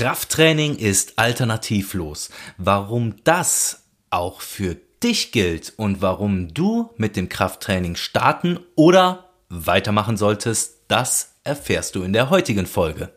[0.00, 2.30] Krafttraining ist alternativlos.
[2.56, 10.16] Warum das auch für dich gilt und warum du mit dem Krafttraining starten oder weitermachen
[10.16, 13.12] solltest, das erfährst du in der heutigen Folge.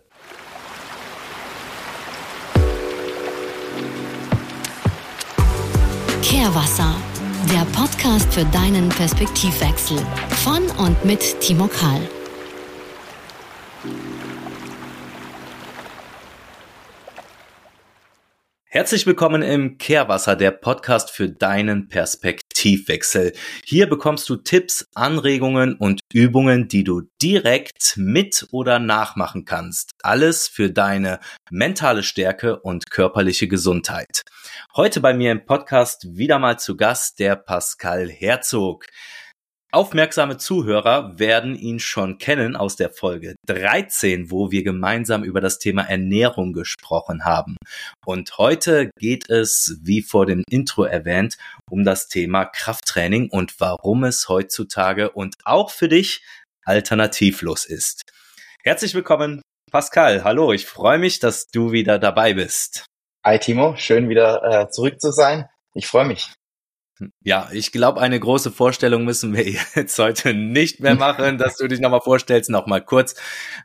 [6.22, 6.94] Kehrwasser,
[7.50, 10.06] der Podcast für deinen Perspektivwechsel
[10.44, 12.02] von und mit Timo Kahl.
[18.74, 23.34] Herzlich willkommen im Kehrwasser, der Podcast für deinen Perspektivwechsel.
[23.64, 29.92] Hier bekommst du Tipps, Anregungen und Übungen, die du direkt mit oder nachmachen kannst.
[30.02, 31.20] Alles für deine
[31.52, 34.24] mentale Stärke und körperliche Gesundheit.
[34.76, 38.88] Heute bei mir im Podcast wieder mal zu Gast der Pascal Herzog.
[39.74, 45.58] Aufmerksame Zuhörer werden ihn schon kennen aus der Folge 13, wo wir gemeinsam über das
[45.58, 47.58] Thema Ernährung gesprochen haben.
[48.06, 51.40] Und heute geht es, wie vor dem Intro erwähnt,
[51.72, 56.24] um das Thema Krafttraining und warum es heutzutage und auch für dich
[56.66, 58.04] alternativlos ist.
[58.64, 60.24] Herzlich willkommen, Pascal.
[60.24, 62.86] Hallo, ich freue mich, dass du wieder dabei bist.
[63.26, 65.50] Hi Timo, schön wieder äh, zurück zu sein.
[65.74, 66.30] Ich freue mich.
[67.24, 69.46] Ja, ich glaube, eine große Vorstellung müssen wir
[69.76, 72.50] jetzt heute nicht mehr machen, dass du dich nochmal vorstellst.
[72.50, 73.16] Nochmal kurz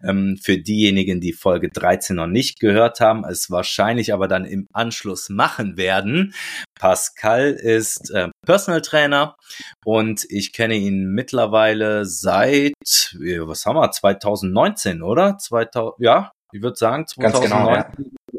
[0.02, 4.66] ähm, für diejenigen, die Folge 13 noch nicht gehört haben, es wahrscheinlich aber dann im
[4.72, 6.34] Anschluss machen werden.
[6.78, 9.36] Pascal ist äh, Personal Trainer
[9.84, 12.72] und ich kenne ihn mittlerweile seit,
[13.14, 15.36] was haben wir, 2019, oder?
[15.36, 17.90] 2000, ja, ich würde sagen, 2019 genau, ja.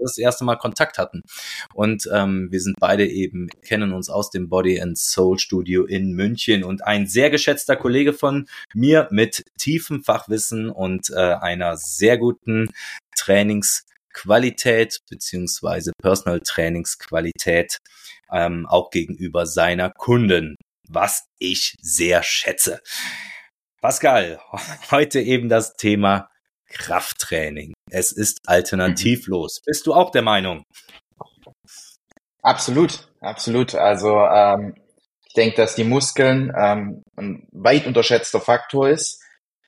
[0.02, 1.22] Das erste Mal Kontakt hatten.
[1.74, 6.14] Und ähm, wir sind beide eben, kennen uns aus dem Body and Soul Studio in
[6.14, 12.18] München und ein sehr geschätzter Kollege von mir mit tiefem Fachwissen und äh, einer sehr
[12.18, 12.70] guten
[13.16, 17.78] Trainingsqualität beziehungsweise Personal Trainingsqualität
[18.32, 20.56] ähm, auch gegenüber seiner Kunden,
[20.88, 22.82] was ich sehr schätze.
[23.82, 24.40] Pascal,
[24.92, 26.30] heute eben das Thema
[26.70, 27.74] Krafttraining.
[27.92, 29.60] Es ist alternativlos.
[29.60, 29.64] Mhm.
[29.66, 30.64] Bist du auch der Meinung?
[32.42, 33.76] Absolut, absolut.
[33.76, 34.76] Also ähm,
[35.28, 39.22] ich denke, dass die Muskeln ähm, ein weit unterschätzter Faktor ist.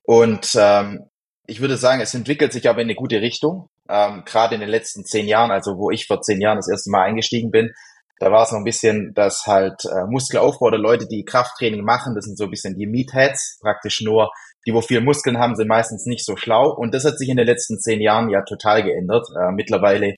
[0.03, 1.07] Und ähm,
[1.47, 3.67] ich würde sagen, es entwickelt sich aber in eine gute Richtung.
[3.89, 6.89] Ähm, Gerade in den letzten zehn Jahren, also wo ich vor zehn Jahren das erste
[6.91, 7.71] Mal eingestiegen bin,
[8.19, 12.13] da war es noch ein bisschen, dass halt äh, Muskelaufbau oder Leute, die Krafttraining machen,
[12.15, 14.31] das sind so ein bisschen die Meatheads, praktisch nur
[14.65, 16.71] die, wo viel Muskeln haben, sind meistens nicht so schlau.
[16.71, 19.27] Und das hat sich in den letzten zehn Jahren ja total geändert.
[19.35, 20.15] Äh, mittlerweile,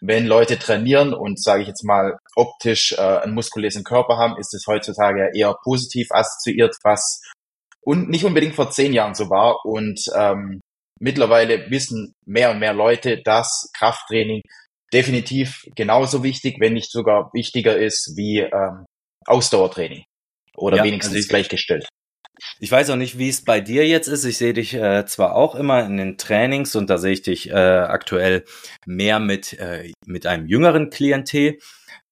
[0.00, 4.54] wenn Leute trainieren und, sage ich jetzt mal, optisch äh, einen muskulösen Körper haben, ist
[4.54, 7.20] es heutzutage eher positiv assoziiert, was
[7.82, 9.64] und nicht unbedingt vor zehn Jahren so war.
[9.64, 10.60] Und ähm,
[11.00, 14.40] mittlerweile wissen mehr und mehr Leute, dass Krafttraining
[14.92, 18.86] definitiv genauso wichtig, wenn nicht sogar wichtiger ist wie ähm,
[19.26, 20.04] Ausdauertraining
[20.56, 21.88] oder ja, wenigstens also gleichgestellt.
[22.58, 24.24] Ich weiß auch nicht, wie es bei dir jetzt ist.
[24.24, 27.50] Ich sehe dich äh, zwar auch immer in den Trainings und da sehe ich dich
[27.50, 28.44] äh, aktuell
[28.86, 31.58] mehr mit, äh, mit einem jüngeren Klientel.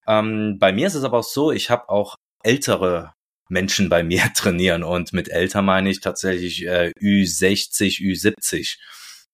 [0.07, 3.13] Ähm, bei mir ist es aber auch so, ich habe auch ältere
[3.49, 8.77] Menschen bei mir trainieren und mit älter meine ich tatsächlich äh, Ü60, Ü70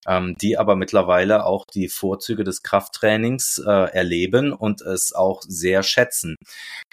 [0.06, 5.82] ähm, die aber mittlerweile auch die Vorzüge des Krafttrainings äh, erleben und es auch sehr
[5.82, 6.36] schätzen.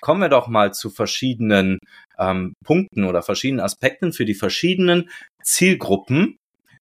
[0.02, 1.80] Kommen wir doch mal zu verschiedenen
[2.20, 5.10] ähm, Punkten oder verschiedenen Aspekten für die verschiedenen
[5.42, 6.38] Zielgruppen,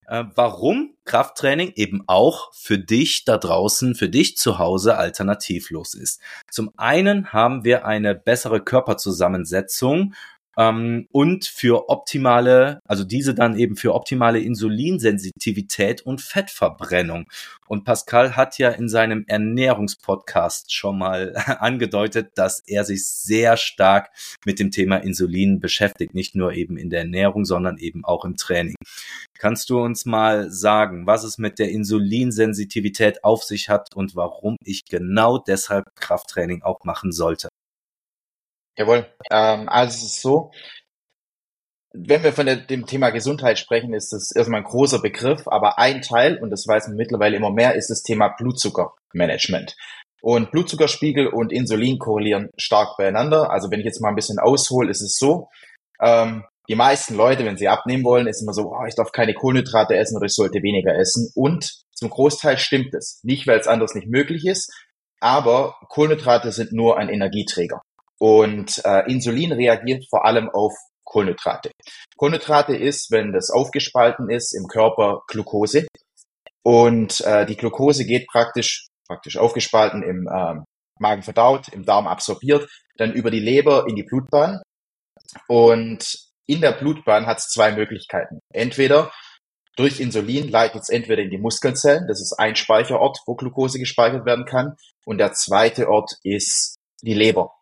[0.09, 6.20] äh, warum Krafttraining eben auch für dich da draußen, für dich zu Hause alternativlos ist.
[6.50, 10.15] Zum einen haben wir eine bessere Körperzusammensetzung
[10.59, 17.27] ähm, und für optimale, also diese dann eben für optimale Insulinsensitivität und Fettverbrennung.
[17.69, 24.11] Und Pascal hat ja in seinem Ernährungspodcast schon mal angedeutet, dass er sich sehr stark
[24.45, 28.37] mit dem Thema Insulin beschäftigt, nicht nur eben in der Ernährung, sondern eben auch im
[28.37, 28.77] Training.
[29.39, 34.56] Kannst du uns mal sagen, was es mit der Insulinsensitivität auf sich hat und warum
[34.65, 37.48] ich genau deshalb Krafttraining auch machen sollte?
[38.77, 39.07] Jawohl.
[39.31, 40.51] Ähm, also es ist so,
[41.93, 45.78] wenn wir von der, dem Thema Gesundheit sprechen, ist das erstmal ein großer Begriff, aber
[45.78, 49.77] ein Teil, und das weiß man mittlerweile immer mehr, ist das Thema Blutzuckermanagement.
[50.21, 53.51] Und Blutzuckerspiegel und Insulin korrelieren stark beieinander.
[53.51, 55.49] Also wenn ich jetzt mal ein bisschen aushole, ist es so,
[56.01, 59.34] ähm, die meisten Leute, wenn sie abnehmen wollen, ist immer so, oh, ich darf keine
[59.34, 61.31] Kohlenhydrate essen oder ich sollte weniger essen.
[61.34, 63.21] Und zum Großteil stimmt es.
[63.23, 64.73] Nicht, weil es anders nicht möglich ist,
[65.21, 67.83] aber Kohlenhydrate sind nur ein Energieträger.
[68.18, 70.72] Und äh, Insulin reagiert vor allem auf
[71.04, 71.71] Kohlenhydrate.
[72.16, 75.86] Kohlenhydrate ist, wenn das aufgespalten ist, im Körper Glucose.
[76.65, 80.65] Und äh, die Glucose geht praktisch praktisch aufgespalten, im ähm,
[80.98, 84.63] Magen verdaut, im Darm absorbiert, dann über die Leber in die Blutbahn.
[85.48, 88.41] Und in der Blutbahn hat es zwei Möglichkeiten.
[88.53, 89.13] Entweder
[89.77, 94.24] durch Insulin leitet es entweder in die Muskelzellen, das ist ein Speicherort, wo Glucose gespeichert
[94.24, 97.53] werden kann, und der zweite Ort ist die Leber.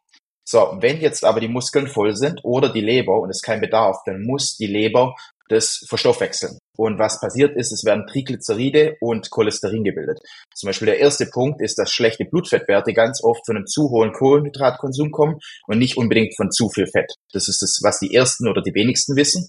[0.47, 3.99] So, wenn jetzt aber die Muskeln voll sind oder die Leber und es kein Bedarf,
[4.05, 5.15] dann muss die Leber
[5.49, 6.59] das verstoffwechseln.
[6.77, 10.19] Und was passiert ist, es werden Triglyceride und Cholesterin gebildet.
[10.55, 14.13] Zum Beispiel der erste Punkt ist, dass schlechte Blutfettwerte ganz oft von einem zu hohen
[14.13, 17.13] Kohlenhydratkonsum kommen und nicht unbedingt von zu viel Fett.
[17.33, 19.49] Das ist das, was die ersten oder die wenigsten wissen.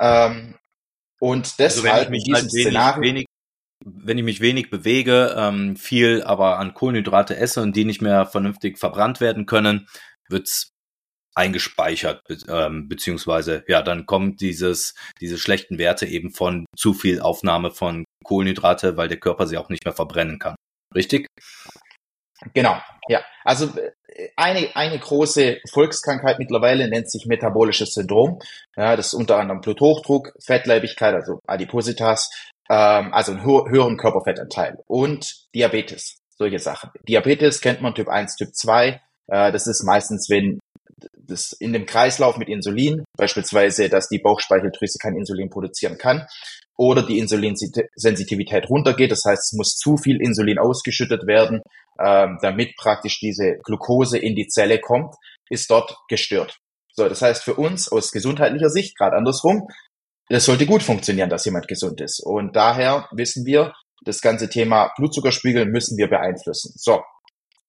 [0.00, 0.56] Ähm,
[1.18, 3.26] und deshalb also wenn ich mich halt wenig, wenig,
[3.84, 8.26] wenn ich mich wenig bewege, ähm, viel aber an Kohlenhydrate esse und die nicht mehr
[8.26, 9.88] vernünftig verbrannt werden können,
[10.30, 10.70] wird's
[11.34, 17.20] eingespeichert, be ähm, beziehungsweise ja, dann kommt dieses, diese schlechten Werte eben von zu viel
[17.20, 20.56] Aufnahme von Kohlenhydrate, weil der Körper sie auch nicht mehr verbrennen kann.
[20.94, 21.26] Richtig?
[22.54, 23.22] Genau, ja.
[23.44, 28.40] Also äh, eine, eine große Volkskrankheit mittlerweile nennt sich metabolisches Syndrom.
[28.76, 32.30] Ja, das ist unter anderem Bluthochdruck, Fettleibigkeit, also Adipositas,
[32.68, 36.90] ähm, also einen höheren Körperfettanteil und Diabetes, solche Sachen.
[37.06, 39.00] Diabetes kennt man Typ 1, Typ 2.
[39.30, 40.58] Äh, das ist meistens, wenn
[41.14, 46.26] das in dem Kreislauf mit Insulin, beispielsweise, dass die Bauchspeicheldrüse kein Insulin produzieren kann
[46.76, 49.10] oder die Insulinsensitivität runtergeht.
[49.10, 51.62] Das heißt, es muss zu viel Insulin ausgeschüttet werden,
[51.98, 55.14] ähm, damit praktisch diese Glucose in die Zelle kommt,
[55.48, 56.58] ist dort gestört.
[56.92, 59.68] So, das heißt für uns aus gesundheitlicher Sicht, gerade andersrum,
[60.28, 62.20] das sollte gut funktionieren, dass jemand gesund ist.
[62.20, 63.72] Und daher wissen wir,
[64.04, 66.72] das ganze Thema Blutzuckerspiegel müssen wir beeinflussen.
[66.76, 67.02] So,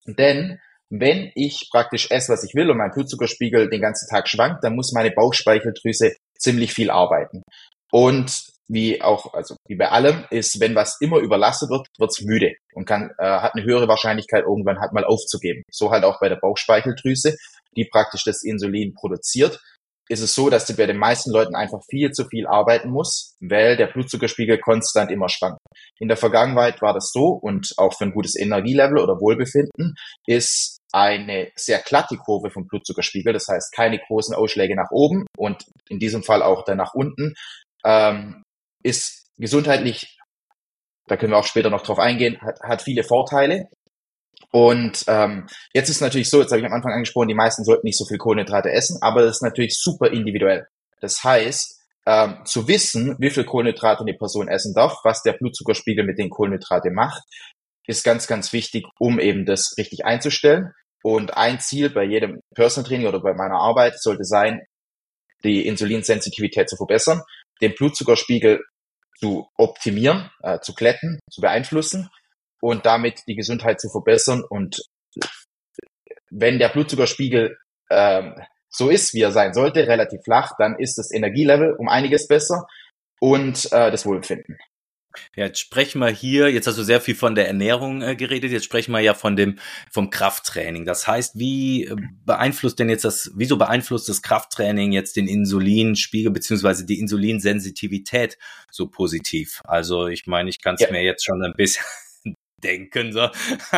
[0.06, 0.60] denn
[0.92, 4.76] wenn ich praktisch esse, was ich will und mein Blutzuckerspiegel den ganzen Tag schwankt, dann
[4.76, 7.44] muss meine Bauchspeicheldrüse ziemlich viel arbeiten.
[7.92, 12.54] Und wie auch, also wie bei allem, ist, wenn was immer überlastet wird, wird's müde
[12.74, 15.64] und kann, äh, hat eine höhere Wahrscheinlichkeit, irgendwann halt mal aufzugeben.
[15.72, 17.36] So halt auch bei der Bauchspeicheldrüse,
[17.76, 19.60] die praktisch das Insulin produziert
[20.12, 23.38] ist es so, dass du bei den meisten Leuten einfach viel zu viel arbeiten muss,
[23.40, 25.60] weil der Blutzuckerspiegel konstant immer schwankt.
[26.00, 29.96] In der Vergangenheit war das so und auch für ein gutes Energielevel oder Wohlbefinden
[30.28, 35.66] ist eine sehr glatte Kurve vom Blutzuckerspiegel, das heißt keine großen Ausschläge nach oben und
[35.90, 37.34] in diesem Fall auch dann nach unten,
[37.86, 38.44] ähm,
[38.84, 40.18] ist gesundheitlich,
[41.08, 43.68] da können wir auch später noch drauf eingehen, hat, hat viele Vorteile,
[44.52, 47.86] und ähm, jetzt ist natürlich so, jetzt habe ich am Anfang angesprochen, die meisten sollten
[47.86, 50.68] nicht so viel Kohlenhydrate essen, aber das ist natürlich super individuell.
[51.00, 56.04] Das heißt, ähm, zu wissen, wie viel Kohlenhydrate eine Person essen darf, was der Blutzuckerspiegel
[56.04, 57.24] mit den Kohlenhydraten macht,
[57.88, 60.74] ist ganz, ganz wichtig, um eben das richtig einzustellen.
[61.04, 64.62] Und ein Ziel bei jedem Personal Training oder bei meiner Arbeit sollte sein,
[65.44, 67.22] die Insulinsensitivität zu verbessern,
[67.62, 68.64] den Blutzuckerspiegel
[69.18, 72.10] zu optimieren, äh, zu glätten, zu beeinflussen
[72.62, 74.44] und damit die Gesundheit zu verbessern.
[74.48, 74.82] Und
[76.30, 77.58] wenn der Blutzuckerspiegel
[77.90, 78.36] ähm,
[78.70, 82.68] so ist, wie er sein sollte, relativ flach, dann ist das Energielevel um einiges besser
[83.20, 84.58] und äh, das Wohlbefinden.
[85.36, 88.52] Ja, jetzt sprechen wir hier, jetzt hast du sehr viel von der Ernährung äh, geredet,
[88.52, 89.60] jetzt sprechen wir ja von dem,
[89.90, 90.86] vom Krafttraining.
[90.86, 96.32] Das heißt, wie äh, beeinflusst denn jetzt das, wieso beeinflusst das Krafttraining jetzt den Insulinspiegel
[96.32, 98.38] beziehungsweise die Insulinsensitivität
[98.72, 99.62] so positiv?
[99.64, 100.92] Also ich meine, ich kann es ja.
[100.92, 101.86] mir jetzt schon ein bisschen
[102.64, 103.30] denken so.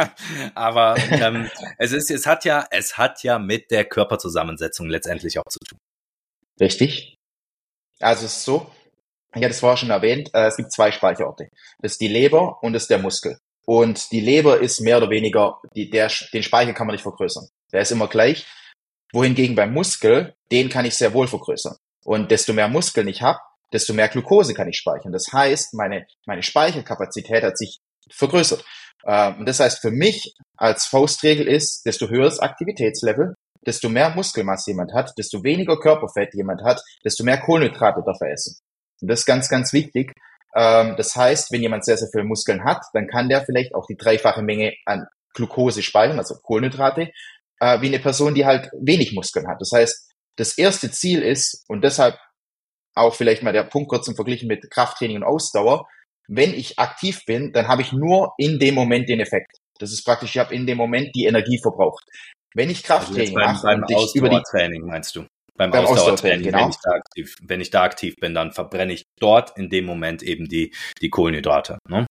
[0.56, 5.50] Aber ähm, es ist, es hat ja, es hat ja mit der Körperzusammensetzung letztendlich auch
[5.50, 5.80] zu tun.
[6.60, 7.16] Richtig.
[8.00, 8.70] Also es ist so,
[9.36, 11.50] ich hatte es vorher schon erwähnt, äh, es gibt zwei Speicherorte.
[11.80, 13.38] Das ist die Leber und das ist der Muskel.
[13.66, 17.48] Und die Leber ist mehr oder weniger, die, der, den Speicher kann man nicht vergrößern.
[17.72, 18.46] Der ist immer gleich.
[19.14, 21.76] Wohingegen beim Muskel, den kann ich sehr wohl vergrößern.
[22.04, 23.40] Und desto mehr Muskeln ich habe,
[23.72, 25.12] desto mehr Glucose kann ich speichern.
[25.12, 27.80] Das heißt, meine, meine Speicherkapazität hat sich
[28.12, 28.64] vergrößert.
[29.06, 33.34] Ähm, das heißt, für mich als Faustregel ist, desto höher das Aktivitätslevel,
[33.66, 38.32] desto mehr Muskelmasse jemand hat, desto weniger Körperfett jemand hat, desto mehr Kohlenhydrate darf er
[38.32, 38.58] essen.
[39.04, 40.14] Und das ist ganz, ganz wichtig.
[40.56, 43.86] Ähm, das heißt, wenn jemand sehr, sehr viele Muskeln hat, dann kann der vielleicht auch
[43.86, 47.12] die dreifache Menge an Glucose speichern, also Kohlenhydrate,
[47.60, 49.58] äh, wie eine Person, die halt wenig Muskeln hat.
[49.60, 52.18] Das heißt, das erste Ziel ist, und deshalb
[52.96, 55.88] auch vielleicht mal der Punkt kurz im Verglichen mit Krafttraining und Ausdauer,
[56.30, 59.58] wenn ich aktiv bin, dann habe ich nur in dem Moment den Effekt.
[59.80, 62.06] Das ist praktisch, ich habe in dem Moment die Energie verbraucht.
[62.56, 65.26] Wenn ich also Krafttraining also mache, beim, beim Ausdauertraining meinst du?
[65.56, 66.60] Beim, beim Ausdauertraining, genau.
[66.60, 69.86] wenn, ich da aktiv, wenn ich da aktiv bin, dann verbrenne ich dort in dem
[69.86, 71.78] Moment eben die, die Kohlenhydrate.
[71.88, 72.08] Ne?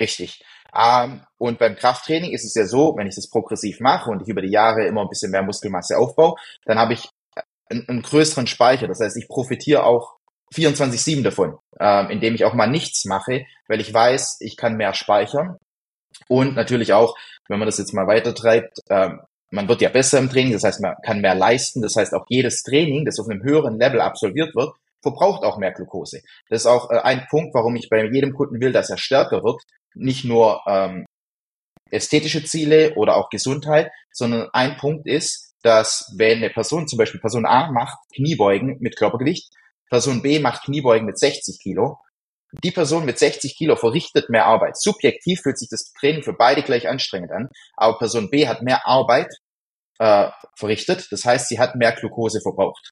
[0.00, 0.42] Richtig.
[0.74, 4.28] Ähm, und beim Krafttraining ist es ja so, wenn ich das progressiv mache und ich
[4.28, 6.34] über die Jahre immer ein bisschen mehr Muskelmasse aufbaue,
[6.64, 7.08] dann habe ich
[7.70, 8.88] einen, einen größeren Speicher.
[8.88, 10.16] Das heißt, ich profitiere auch
[10.54, 14.94] 24-7 davon, ähm, indem ich auch mal nichts mache, weil ich weiß, ich kann mehr
[14.94, 15.56] speichern
[16.28, 17.16] Und natürlich auch,
[17.48, 20.80] wenn man das jetzt mal weitertreibt, ähm, man wird ja besser im Training, das heißt,
[20.80, 21.82] man kann mehr leisten.
[21.82, 25.72] Das heißt, auch jedes Training, das auf einem höheren Level absolviert wird, verbraucht auch mehr
[25.72, 26.22] Glucose.
[26.48, 29.44] Das ist auch äh, ein Punkt, warum ich bei jedem Kunden will, dass er stärker
[29.44, 29.62] wird.
[29.94, 31.06] Nicht nur ähm,
[31.90, 37.20] ästhetische Ziele oder auch Gesundheit, sondern ein Punkt ist, dass wenn eine Person, zum Beispiel
[37.20, 39.52] Person A macht Kniebeugen mit Körpergewicht,
[39.88, 41.98] Person B macht Kniebeugen mit 60 Kilo,
[42.62, 44.78] die Person mit 60 Kilo verrichtet mehr Arbeit.
[44.78, 48.86] Subjektiv fühlt sich das Training für beide gleich anstrengend an, aber Person B hat mehr
[48.86, 49.32] Arbeit
[49.98, 51.08] äh, verrichtet.
[51.10, 52.90] Das heißt, sie hat mehr Glucose verbraucht.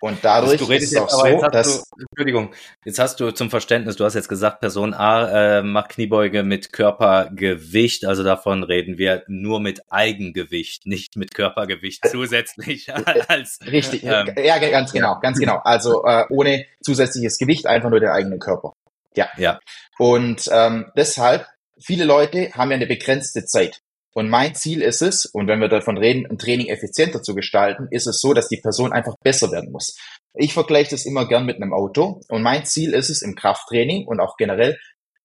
[0.00, 2.54] Und dadurch du redest ist es auch jetzt, so, jetzt dass du, Entschuldigung,
[2.84, 6.74] jetzt hast du zum Verständnis, du hast jetzt gesagt, Person A äh, macht Kniebeuge mit
[6.74, 12.92] Körpergewicht, also davon reden wir nur mit Eigengewicht, nicht mit Körpergewicht zusätzlich
[13.28, 15.60] als richtig, ähm, ja ganz genau, ganz genau.
[15.64, 18.74] Also äh, ohne zusätzliches Gewicht, einfach nur der eigene Körper.
[19.16, 19.28] Ja.
[19.36, 19.60] Ja.
[19.98, 21.46] Und ähm, deshalb,
[21.80, 23.80] viele Leute haben ja eine begrenzte Zeit.
[24.14, 27.88] Und mein Ziel ist es, und wenn wir davon reden, ein Training effizienter zu gestalten,
[27.90, 29.96] ist es so, dass die Person einfach besser werden muss.
[30.34, 34.06] Ich vergleiche das immer gern mit einem Auto und mein Ziel ist es im Krafttraining
[34.06, 34.78] und auch generell,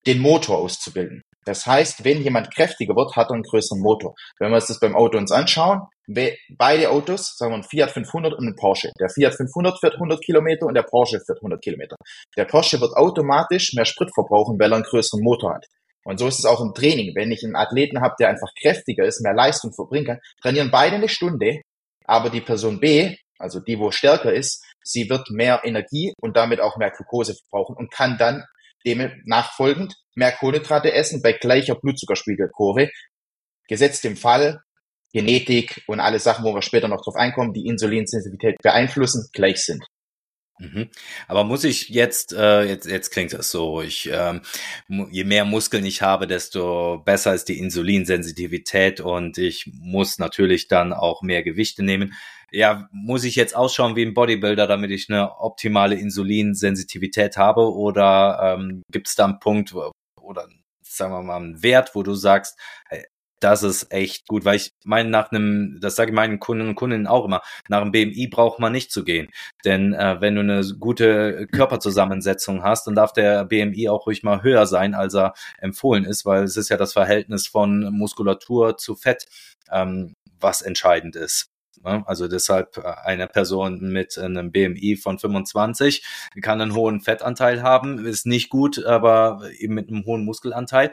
[0.08, 1.22] den Motor auszubilden.
[1.46, 4.16] Das heißt, wenn jemand kräftiger wird, hat er einen größeren Motor.
[4.40, 5.82] Wenn wir uns das beim Auto uns anschauen,
[6.58, 8.92] beide Autos, sagen wir ein Fiat 500 und ein Porsche.
[9.00, 11.96] Der Fiat 500 fährt 100 Kilometer und der Porsche fährt 100 Kilometer.
[12.36, 15.66] Der Porsche wird automatisch mehr Sprit verbrauchen, weil er einen größeren Motor hat.
[16.04, 17.14] Und so ist es auch im Training.
[17.16, 20.96] Wenn ich einen Athleten habe, der einfach kräftiger ist, mehr Leistung verbringen kann, trainieren beide
[20.96, 21.62] eine Stunde,
[22.06, 26.62] aber die Person B, also die, wo stärker ist, sie wird mehr Energie und damit
[26.62, 28.46] auch mehr Glucose verbrauchen und kann dann
[28.86, 32.90] dem nachfolgend mehr Kohlenhydrate essen bei gleicher Blutzuckerspiegelkurve.
[33.68, 34.62] Gesetzt im Fall,
[35.14, 39.86] Genetik und alle Sachen, wo wir später noch drauf einkommen, die Insulinsensitivität beeinflussen, gleich sind.
[40.60, 40.90] Mhm.
[41.28, 44.42] Aber muss ich jetzt, äh, jetzt, jetzt klingt das so, ich, ähm,
[45.10, 50.92] je mehr Muskeln ich habe, desto besser ist die Insulinsensitivität und ich muss natürlich dann
[50.92, 52.14] auch mehr Gewichte nehmen.
[52.52, 58.58] Ja, muss ich jetzt ausschauen wie ein Bodybuilder, damit ich eine optimale Insulinsensitivität habe oder
[58.60, 59.74] ähm, gibt es da einen Punkt
[60.20, 60.48] oder
[60.82, 62.60] sagen wir mal einen Wert, wo du sagst,
[63.40, 66.76] das ist echt gut, weil ich meine, nach einem, das sage ich meinen Kunden und
[66.76, 69.30] Kundinnen auch immer, nach einem BMI braucht man nicht zu gehen.
[69.66, 74.44] Denn äh, wenn du eine gute Körperzusammensetzung hast, dann darf der BMI auch ruhig mal
[74.44, 78.96] höher sein, als er empfohlen ist, weil es ist ja das Verhältnis von Muskulatur zu
[78.96, 79.26] Fett,
[79.72, 81.50] ähm, was entscheidend ist.
[81.84, 82.04] Ne?
[82.06, 86.06] Also deshalb äh, eine Person mit einem BMI von 25
[86.42, 90.92] kann einen hohen Fettanteil haben, ist nicht gut, aber eben mit einem hohen Muskelanteil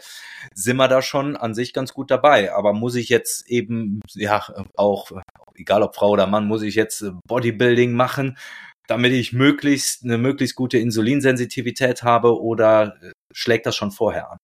[0.55, 2.53] sind wir da schon an sich ganz gut dabei.
[2.53, 4.45] Aber muss ich jetzt eben, ja,
[4.77, 5.11] auch,
[5.55, 8.37] egal ob Frau oder Mann, muss ich jetzt Bodybuilding machen,
[8.87, 12.97] damit ich möglichst eine möglichst gute Insulinsensitivität habe oder
[13.33, 14.39] schlägt das schon vorher an?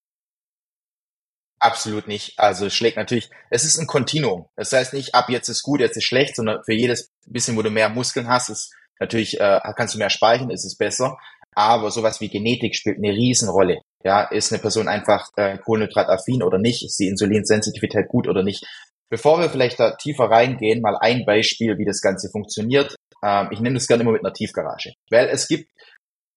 [1.63, 2.37] Absolut nicht.
[2.37, 4.47] Also es schlägt natürlich, es ist ein Kontinuum.
[4.57, 7.61] Das heißt nicht, ab jetzt ist gut, jetzt ist schlecht, sondern für jedes bisschen, wo
[7.61, 11.17] du mehr Muskeln hast, ist natürlich, äh, kannst du mehr speichern, ist es besser.
[11.55, 13.79] Aber sowas wie Genetik spielt eine Riesenrolle.
[14.03, 16.83] Ja, ist eine Person einfach äh, kohlenhydrataffin oder nicht?
[16.83, 18.65] Ist die Insulinsensitivität gut oder nicht?
[19.09, 22.93] Bevor wir vielleicht da tiefer reingehen, mal ein Beispiel, wie das Ganze funktioniert.
[23.23, 24.95] Ähm, ich nehme das gerne immer mit einer Tiefgarage.
[25.09, 25.71] Weil es gibt,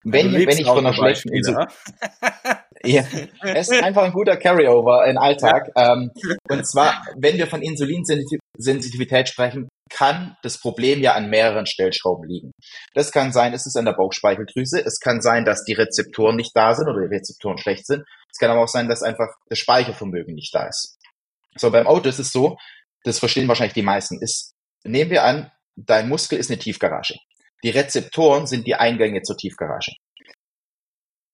[0.05, 1.67] wenn, wenn ich von einer schlechten Insulin...
[2.87, 3.05] Ja,
[3.43, 5.71] es ist einfach ein guter Carryover in Alltag.
[5.77, 6.11] Ähm,
[6.49, 12.51] und zwar, wenn wir von Insulinsensitivität sprechen, kann das Problem ja an mehreren Stellschrauben liegen.
[12.95, 14.85] Das kann sein, es ist an der Bauchspeicheldrüse.
[14.85, 18.05] Es kann sein, dass die Rezeptoren nicht da sind oder die Rezeptoren schlecht sind.
[18.33, 20.97] Es kann aber auch sein, dass einfach das Speichervermögen nicht da ist.
[21.57, 22.57] So, beim Auto ist es so,
[23.05, 24.53] das verstehen wahrscheinlich die meisten, ist,
[24.85, 27.15] nehmen wir an, dein Muskel ist eine Tiefgarage.
[27.63, 29.93] Die Rezeptoren sind die Eingänge zur Tiefgarage.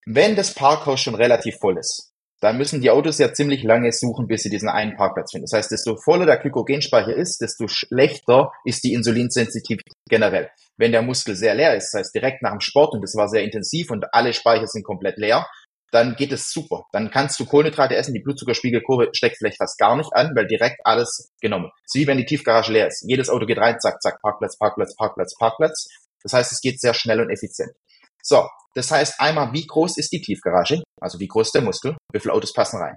[0.04, 4.26] Wenn das Parkhaus schon relativ voll ist, dann müssen die Autos ja ziemlich lange suchen,
[4.26, 5.46] bis sie diesen einen Parkplatz finden.
[5.48, 10.50] Das heißt, desto voller der Glykogenspeicher ist, desto schlechter ist die Insulinsensitivität generell.
[10.76, 13.28] Wenn der Muskel sehr leer ist, das heißt direkt nach dem Sport und das war
[13.28, 15.46] sehr intensiv und alle Speicher sind komplett leer,
[15.92, 16.86] dann geht es super.
[16.90, 20.80] Dann kannst du Kohlenhydrate essen, die Blutzuckerspiegelkurve steckt vielleicht fast gar nicht an, weil direkt
[20.84, 21.70] alles genommen.
[21.86, 23.04] So wie wenn die Tiefgarage leer ist.
[23.06, 25.88] Jedes Auto geht rein, zack, zack, Parkplatz, Parkplatz, Parkplatz, Parkplatz.
[26.24, 27.72] Das heißt, es geht sehr schnell und effizient.
[28.22, 30.82] So, das heißt einmal, wie groß ist die Tiefgarage?
[31.00, 31.96] Also wie groß ist der Muskel?
[32.12, 32.96] Wie viele Autos passen rein?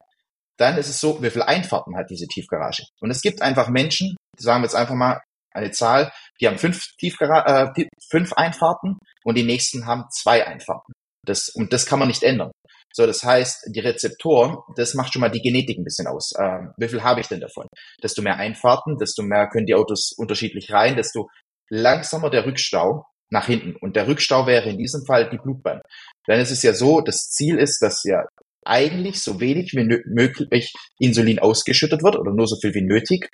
[0.57, 2.83] Dann ist es so, wie viele Einfahrten hat diese Tiefgarage?
[3.01, 5.19] Und es gibt einfach Menschen, sagen wir jetzt einfach mal
[5.53, 10.93] eine Zahl, die haben fünf, Tiefgara äh, fünf Einfahrten und die nächsten haben zwei Einfahrten.
[11.25, 12.51] Das, und das kann man nicht ändern.
[12.93, 16.31] So, das heißt, die Rezeptoren, das macht schon mal die Genetik ein bisschen aus.
[16.39, 17.67] Ähm, wie viel habe ich denn davon?
[18.01, 21.27] Desto mehr Einfahrten, desto mehr können die Autos unterschiedlich rein, desto
[21.69, 23.75] langsamer der Rückstau nach hinten.
[23.75, 25.81] Und der Rückstau wäre in diesem Fall die Blutbahn.
[26.27, 28.25] Denn es ist ja so, das Ziel ist, dass ja
[28.65, 33.29] eigentlich so wenig wie möglich Insulin ausgeschüttet wird oder nur so viel wie nötig.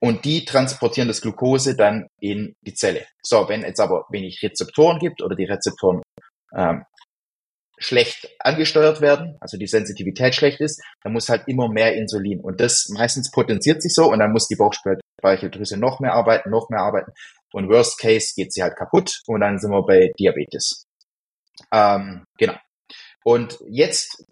[0.00, 3.06] Und die transportieren das Glucose dann in die Zelle.
[3.22, 6.02] So, wenn jetzt aber wenig Rezeptoren gibt oder die Rezeptoren
[6.54, 6.84] ähm,
[7.78, 12.40] schlecht angesteuert werden, also die Sensitivität schlecht ist, dann muss halt immer mehr Insulin.
[12.40, 16.68] Und das meistens potenziert sich so und dann muss die Bauchspeicheldrüse noch mehr arbeiten, noch
[16.70, 17.12] mehr arbeiten.
[17.56, 20.84] Und worst case geht sie halt kaputt und dann sind wir bei Diabetes.
[21.72, 22.52] Ähm, genau.
[23.24, 24.26] Und jetzt,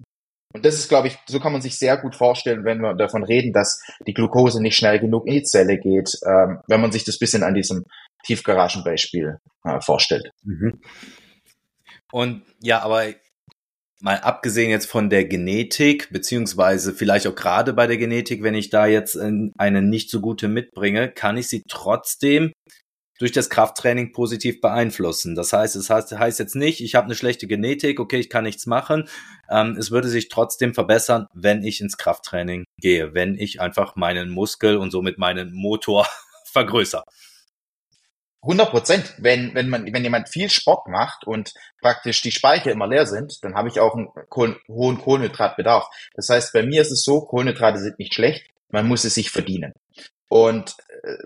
[0.53, 3.25] und das ist, glaube ich, so kann man sich sehr gut vorstellen, wenn wir davon
[3.25, 7.05] reden, dass die Glucose nicht schnell genug in die Zelle geht, ähm, wenn man sich
[7.05, 7.87] das bisschen an diesem
[8.27, 10.31] Tiefgaragenbeispiel äh, vorstellt.
[10.43, 10.83] Mhm.
[12.13, 13.07] Und ja, aber
[14.01, 18.69] mal abgesehen jetzt von der Genetik, beziehungsweise vielleicht auch gerade bei der Genetik, wenn ich
[18.69, 22.53] da jetzt eine nicht so gute mitbringe, kann ich sie trotzdem
[23.19, 25.35] durch das Krafttraining positiv beeinflussen.
[25.35, 28.45] Das heißt, es heißt, heißt jetzt nicht, ich habe eine schlechte Genetik, okay, ich kann
[28.45, 29.09] nichts machen.
[29.49, 34.31] Ähm, es würde sich trotzdem verbessern, wenn ich ins Krafttraining gehe, wenn ich einfach meinen
[34.31, 36.07] Muskel und somit meinen Motor
[36.53, 37.05] vergrößere.
[38.45, 39.15] 100 Prozent.
[39.19, 43.43] Wenn, wenn man, wenn jemand viel Sport macht und praktisch die Speicher immer leer sind,
[43.43, 45.89] dann habe ich auch einen Kohl hohen Kohlenhydratbedarf.
[46.15, 49.31] Das heißt, bei mir ist es so, Kohlenhydrate sind nicht schlecht, man muss es sich
[49.31, 49.73] verdienen.
[50.29, 51.17] Und äh,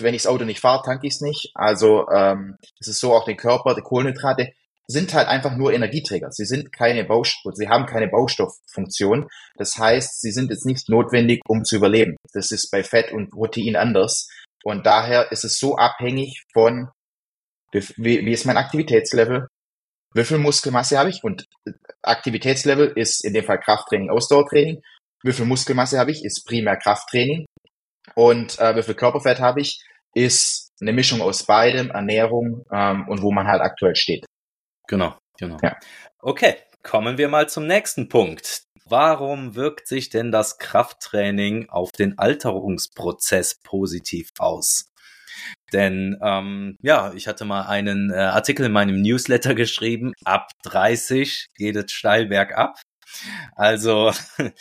[0.00, 1.50] wenn ich das Auto nicht fahre, tanke ich es nicht.
[1.54, 4.52] Also ähm, es ist so, auch den Körper, die Kohlenhydrate
[4.86, 6.30] sind halt einfach nur Energieträger.
[6.32, 9.28] Sie sind keine Baustoff, sie haben keine Baustofffunktion.
[9.56, 12.16] Das heißt, sie sind jetzt nicht notwendig, um zu überleben.
[12.32, 14.28] Das ist bei Fett und Protein anders.
[14.64, 16.88] Und daher ist es so abhängig von,
[17.72, 19.48] wie, wie ist mein Aktivitätslevel,
[20.14, 21.46] wie viel Muskelmasse habe ich und
[22.02, 24.82] Aktivitätslevel ist in dem Fall Krafttraining, Ausdauertraining.
[25.24, 27.46] Wie viel Muskelmasse habe ich, ist primär Krafttraining.
[28.14, 29.82] Und äh, wie viel Körperfett habe ich,
[30.14, 34.26] ist eine Mischung aus beidem, Ernährung ähm, und wo man halt aktuell steht.
[34.88, 35.56] Genau, genau.
[35.62, 35.76] Ja.
[36.18, 38.62] Okay, kommen wir mal zum nächsten Punkt.
[38.84, 44.92] Warum wirkt sich denn das Krafttraining auf den Alterungsprozess positiv aus?
[45.72, 51.48] Denn ähm, ja, ich hatte mal einen äh, Artikel in meinem Newsletter geschrieben, ab 30
[51.56, 52.80] geht es steil bergab.
[53.54, 54.12] Also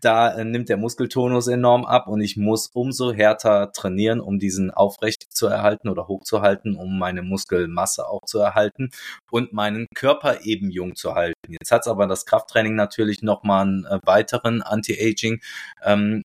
[0.00, 4.70] da äh, nimmt der Muskeltonus enorm ab und ich muss umso härter trainieren, um diesen
[4.70, 8.90] aufrecht zu erhalten oder hochzuhalten, um meine Muskelmasse auch zu erhalten
[9.30, 11.34] und meinen Körper eben jung zu halten.
[11.48, 15.40] Jetzt hat aber das Krafttraining natürlich nochmal einen äh, weiteren Anti-Aging
[15.82, 16.22] ähm,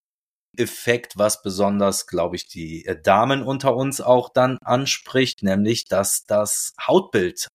[0.58, 6.26] Effekt, was besonders, glaube ich, die äh, Damen unter uns auch dann anspricht, nämlich, dass
[6.26, 7.48] das Hautbild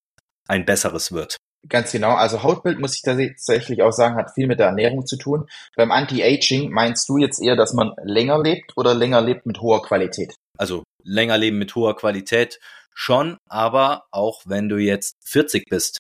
[0.48, 1.36] ein besseres wird.
[1.66, 2.11] Ganz genau.
[2.11, 5.47] Also Hautbild, muss ich tatsächlich auch sagen, hat viel mit der Ernährung zu tun.
[5.77, 9.83] Beim Anti-Aging meinst du jetzt eher, dass man länger lebt oder länger lebt mit hoher
[9.83, 10.35] Qualität?
[10.57, 12.61] Also länger leben mit hoher Qualität
[12.94, 15.99] schon, aber auch wenn du jetzt 40 bist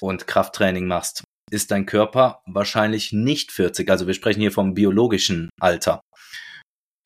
[0.00, 3.90] und Krafttraining machst, ist dein Körper wahrscheinlich nicht 40.
[3.90, 6.00] Also wir sprechen hier vom biologischen Alter.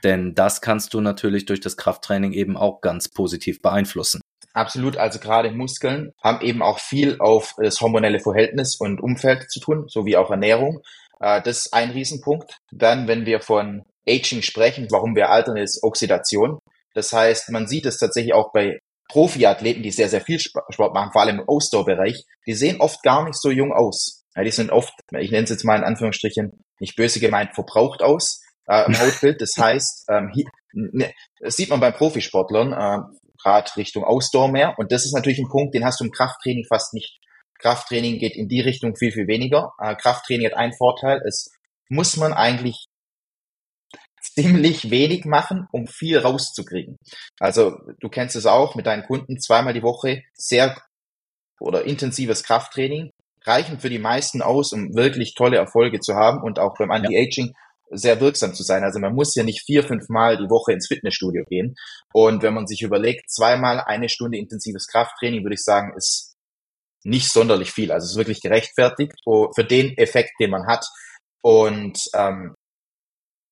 [0.03, 4.21] Denn das kannst du natürlich durch das Krafttraining eben auch ganz positiv beeinflussen.
[4.55, 9.59] Absolut, also gerade Muskeln haben eben auch viel auf das hormonelle Verhältnis und Umfeld zu
[9.59, 10.81] tun, sowie auch Ernährung.
[11.21, 12.57] Äh, das ist ein Riesenpunkt.
[12.71, 16.59] Dann, wenn wir von Aging sprechen, warum wir altern, ist Oxidation.
[16.95, 21.13] Das heißt, man sieht es tatsächlich auch bei Profiathleten, die sehr, sehr viel Sport machen,
[21.13, 24.25] vor allem im Ausdauerbereich, die sehen oft gar nicht so jung aus.
[24.37, 28.41] Die sind oft, ich nenne es jetzt mal in Anführungsstrichen, nicht böse gemeint, verbraucht aus
[28.67, 29.41] äh, im Hautbild.
[29.41, 34.75] Das heißt, ähm, hier, ne, das sieht man bei Profisportlern, äh, gerade Richtung Ausdauer mehr.
[34.79, 37.21] Und das ist natürlich ein Punkt, den hast du im Krafttraining fast nicht.
[37.59, 39.73] Krafttraining geht in die Richtung viel, viel weniger.
[39.79, 41.53] Äh, Krafttraining hat einen Vorteil, es
[41.89, 42.87] muss man eigentlich
[44.21, 46.97] ziemlich wenig machen, um viel rauszukriegen.
[47.39, 50.77] Also du kennst es auch mit deinen Kunden zweimal die Woche sehr
[51.61, 53.11] oder intensives Krafttraining
[53.45, 57.53] reichen für die meisten aus, um wirklich tolle Erfolge zu haben und auch beim Anti-Aging
[57.91, 58.83] sehr wirksam zu sein.
[58.83, 61.75] Also man muss ja nicht vier, fünf Mal die Woche ins Fitnessstudio gehen.
[62.13, 66.35] Und wenn man sich überlegt, zweimal eine Stunde intensives Krafttraining, würde ich sagen, ist
[67.05, 67.93] nicht sonderlich viel.
[67.93, 70.87] Also es ist wirklich gerechtfertigt für den Effekt, den man hat.
[71.43, 72.55] Und ähm,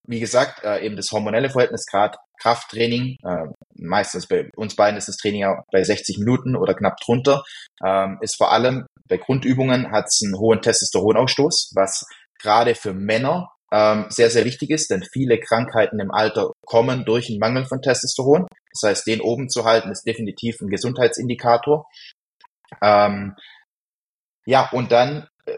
[0.08, 5.08] wie gesagt, äh, eben das hormonelle Verhältnis, gerade Krafttraining, äh, meistens bei uns beiden ist
[5.08, 7.44] das Training ja bei 60 Minuten oder knapp drunter,
[7.84, 12.04] ähm, ist vor allem bei Grundübungen hat es einen hohen Testosteronausstoß, was
[12.40, 17.30] gerade für Männer ähm, sehr, sehr wichtig ist, denn viele Krankheiten im Alter kommen durch
[17.30, 18.46] einen Mangel von Testosteron.
[18.72, 21.86] Das heißt, den oben zu halten, ist definitiv ein Gesundheitsindikator.
[22.82, 23.34] Ähm,
[24.44, 25.56] ja, und dann äh,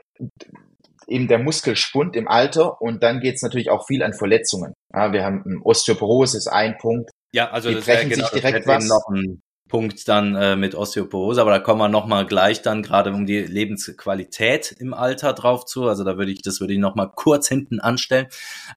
[1.08, 4.74] eben der Muskelspund im Alter und dann geht's natürlich auch viel an Verletzungen.
[4.94, 7.10] Ja, wir haben Osteoporose ist ein Punkt.
[7.32, 8.86] Ja, also die brechen genau, sich direkt was.
[8.86, 12.82] noch ein Punkt dann äh, mit Osteoporose, aber da kommen wir noch mal gleich dann
[12.82, 15.88] gerade um die Lebensqualität im Alter drauf zu.
[15.88, 18.26] Also da würde ich, das würde ich noch mal kurz hinten anstellen.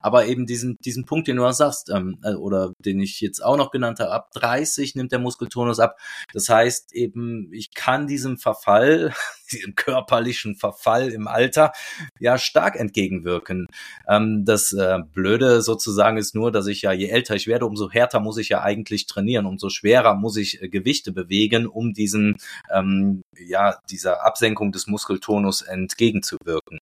[0.00, 3.44] Aber eben diesen diesen Punkt, den du auch sagst, ähm, äh, oder den ich jetzt
[3.44, 5.98] auch noch genannt habe, ab 30 nimmt der Muskeltonus ab.
[6.32, 9.12] Das heißt eben, ich kann diesem Verfall,
[9.52, 11.72] diesem körperlichen Verfall im Alter
[12.18, 13.66] ja stark entgegenwirken.
[14.06, 17.90] Ähm, das äh, Blöde sozusagen ist nur, dass ich ja je älter ich werde, umso
[17.90, 22.36] härter muss ich ja eigentlich trainieren, umso schwerer muss ich äh, Gewichte bewegen, um diesen,
[22.72, 26.78] ähm, ja, dieser Absenkung des Muskeltonus entgegenzuwirken.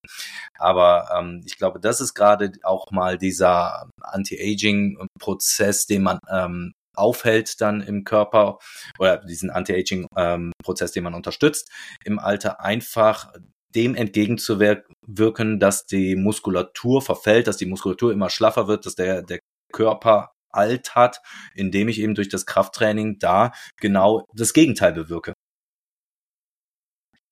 [0.58, 7.60] Aber ähm, ich glaube, das ist gerade auch mal dieser Anti-Aging-Prozess, den man ähm, aufhält
[7.60, 8.58] dann im Körper
[8.98, 11.70] oder diesen Anti-Aging-Prozess, ähm, den man unterstützt,
[12.04, 13.32] im Alter einfach
[13.74, 19.40] dem entgegenzuwirken, dass die Muskulatur verfällt, dass die Muskulatur immer schlaffer wird, dass der, der
[19.72, 21.20] Körper alt hat,
[21.54, 25.34] indem ich eben durch das Krafttraining da genau das Gegenteil bewirke.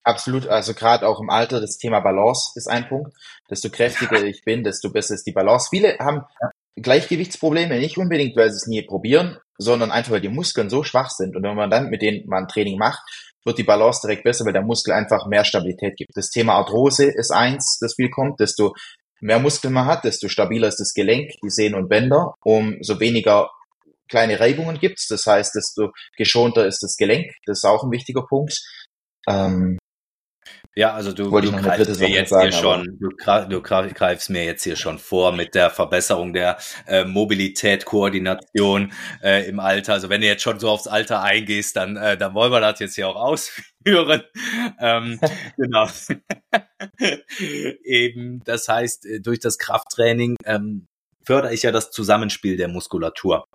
[0.03, 3.11] Absolut, also gerade auch im Alter das Thema Balance ist ein Punkt.
[3.49, 5.69] Desto kräftiger ich bin, desto besser ist die Balance.
[5.71, 6.21] Viele haben
[6.75, 11.09] Gleichgewichtsprobleme, nicht unbedingt, weil sie es nie probieren, sondern einfach, weil die Muskeln so schwach
[11.09, 11.35] sind.
[11.35, 13.01] Und wenn man dann mit denen mal ein Training macht,
[13.45, 16.11] wird die Balance direkt besser, weil der Muskel einfach mehr Stabilität gibt.
[16.15, 18.39] Das Thema Arthrose ist eins, das viel kommt.
[18.39, 18.73] Desto
[19.21, 23.49] mehr Muskeln man hat, desto stabiler ist das Gelenk, die Sehnen und Bänder, umso weniger
[24.09, 25.07] kleine Reibungen gibt's.
[25.07, 27.31] Das heißt, desto geschonter ist das Gelenk.
[27.45, 28.59] Das ist auch ein wichtiger Punkt.
[29.27, 29.77] Ähm,
[30.77, 33.09] ja, also du, du greifst mir jetzt sagen, hier schon, du,
[33.47, 38.91] du, greifst mir jetzt hier schon vor mit der Verbesserung der äh, Mobilität, Koordination
[39.23, 39.93] äh, im Alter.
[39.93, 42.79] Also wenn du jetzt schon so aufs Alter eingehst, dann, äh, dann wollen wir das
[42.79, 43.15] jetzt hier auch
[43.85, 44.23] ausführen.
[44.81, 45.19] ähm,
[45.57, 45.87] genau.
[47.85, 50.87] Eben, das heißt, äh, durch das Krafttraining ähm,
[51.25, 53.47] fördere ich ja das Zusammenspiel der Muskulatur.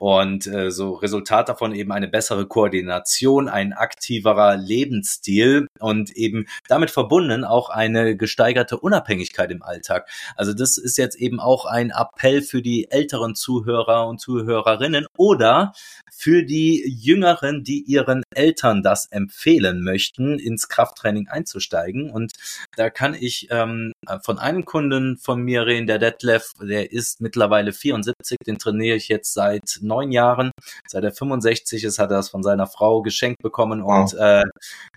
[0.00, 6.90] Und äh, so Resultat davon eben eine bessere Koordination, ein aktiverer Lebensstil und eben damit
[6.90, 10.08] verbunden auch eine gesteigerte Unabhängigkeit im Alltag.
[10.36, 15.72] Also das ist jetzt eben auch ein Appell für die älteren Zuhörer und Zuhörerinnen oder
[16.12, 22.10] für die Jüngeren, die ihren Eltern das empfehlen möchten, ins Krafttraining einzusteigen.
[22.10, 22.32] Und
[22.76, 23.92] da kann ich ähm,
[24.22, 29.08] von einem Kunden von mir reden, der Detlef, der ist mittlerweile 74, den trainiere ich
[29.08, 30.50] jetzt seit neun Jahren.
[30.88, 34.44] Seit er 65 ist, hat er das von seiner Frau geschenkt bekommen und äh,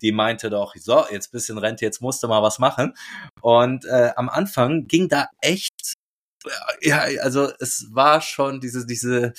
[0.02, 2.94] die meinte doch, so, jetzt bisschen Rente, jetzt musste mal was machen.
[3.42, 5.94] Und äh, am Anfang ging da echt,
[6.82, 9.34] ja, also es war schon diese, diese,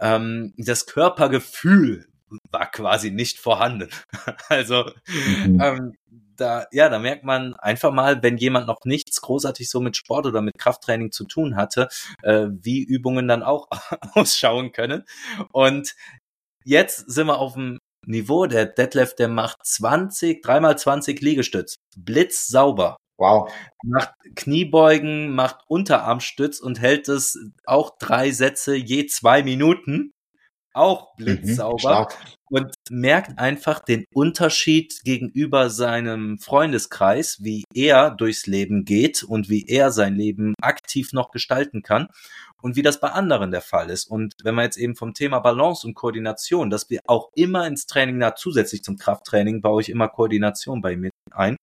[0.00, 2.06] ähm, das Körpergefühl
[2.50, 3.90] war quasi nicht vorhanden.
[4.48, 5.60] also mhm.
[5.62, 5.92] ähm,
[6.36, 10.26] da, ja, da merkt man einfach mal, wenn jemand noch nichts großartig so mit Sport
[10.26, 11.88] oder mit Krafttraining zu tun hatte,
[12.22, 13.68] äh, wie Übungen dann auch
[14.14, 15.04] ausschauen können.
[15.52, 15.94] Und
[16.64, 21.76] jetzt sind wir auf dem Niveau, der Deadlift, der macht 20, dreimal 20 Liegestütz.
[21.96, 22.96] Blitzsauber.
[23.18, 23.50] Wow.
[23.82, 30.12] Macht Kniebeugen, macht Unterarmstütz und hält es auch drei Sätze je zwei Minuten
[30.76, 38.46] auch mhm, blitzsauber mhm, und merkt einfach den Unterschied gegenüber seinem Freundeskreis, wie er durchs
[38.46, 42.08] Leben geht und wie er sein Leben aktiv noch gestalten kann
[42.62, 44.10] und wie das bei anderen der Fall ist.
[44.10, 47.86] Und wenn man jetzt eben vom Thema Balance und Koordination, dass wir auch immer ins
[47.86, 51.56] Training, na zusätzlich zum Krafttraining, baue ich immer Koordination bei mir ein.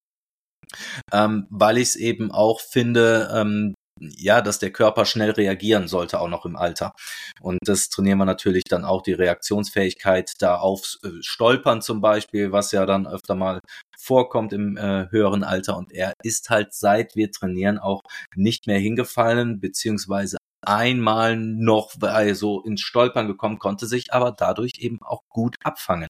[1.12, 3.76] Ähm, weil ich es eben auch finde, ähm,
[4.18, 6.94] ja, dass der Körper schnell reagieren sollte, auch noch im Alter.
[7.42, 12.52] Und das trainieren wir natürlich dann auch die Reaktionsfähigkeit da auf äh, Stolpern zum Beispiel,
[12.52, 13.60] was ja dann öfter mal
[13.98, 15.78] vorkommt im äh, höheren Alter.
[15.78, 18.02] Und er ist halt seit wir trainieren auch
[18.36, 24.74] nicht mehr hingefallen, beziehungsweise einmal noch weil so ins Stolpern gekommen, konnte sich aber dadurch
[24.80, 26.08] eben auch gut abfangen.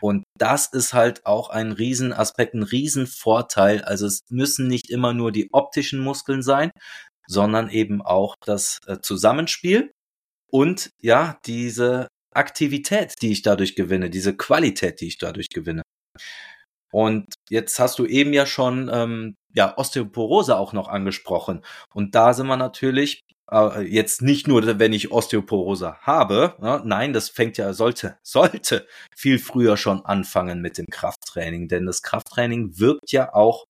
[0.00, 3.82] Und das ist halt auch ein Riesenaspekt, ein Riesenvorteil.
[3.82, 6.70] Also es müssen nicht immer nur die optischen Muskeln sein,
[7.26, 9.92] sondern eben auch das äh, Zusammenspiel
[10.50, 15.82] und ja, diese Aktivität, die ich dadurch gewinne, diese Qualität, die ich dadurch gewinne.
[16.92, 21.64] Und jetzt hast du eben ja schon ähm, ja Osteoporose auch noch angesprochen.
[21.94, 26.54] Und da sind wir natürlich äh, jetzt nicht nur, wenn ich Osteoporose habe.
[26.60, 26.82] Ne?
[26.84, 32.02] Nein, das fängt ja sollte sollte viel früher schon anfangen mit dem Krafttraining, denn das
[32.02, 33.64] Krafttraining wirkt ja auch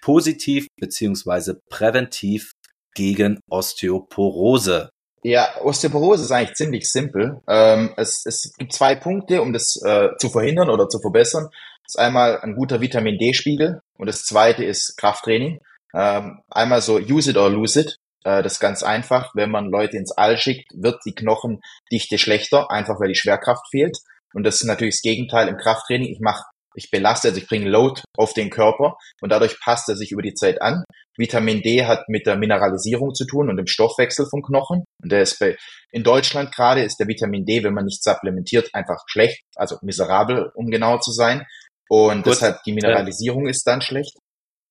[0.00, 2.52] positiv beziehungsweise präventiv
[2.94, 4.90] gegen Osteoporose?
[5.22, 7.40] Ja, Osteoporose ist eigentlich ziemlich simpel.
[7.48, 11.48] Ähm, es, es gibt zwei Punkte, um das äh, zu verhindern oder zu verbessern.
[11.84, 15.60] Das ist einmal ein guter Vitamin D-Spiegel und das zweite ist Krafttraining.
[15.94, 17.98] Ähm, einmal so use it or lose it.
[18.24, 19.30] Äh, das ist ganz einfach.
[19.34, 23.98] Wenn man Leute ins All schickt, wird die Knochendichte schlechter, einfach weil die Schwerkraft fehlt.
[24.34, 26.08] Und das ist natürlich das Gegenteil im Krafttraining.
[26.10, 29.96] Ich mache, ich belaste, also ich bringe Load auf den Körper und dadurch passt er
[29.96, 30.84] sich über die Zeit an.
[31.16, 34.84] Vitamin D hat mit der Mineralisierung zu tun und dem Stoffwechsel von Knochen.
[35.02, 35.56] Und der ist bei,
[35.92, 40.50] in Deutschland gerade ist der Vitamin D, wenn man nicht supplementiert, einfach schlecht, also miserabel,
[40.54, 41.46] um genau zu sein.
[41.88, 42.32] Und Gut.
[42.32, 44.16] deshalb die Mineralisierung ist dann schlecht.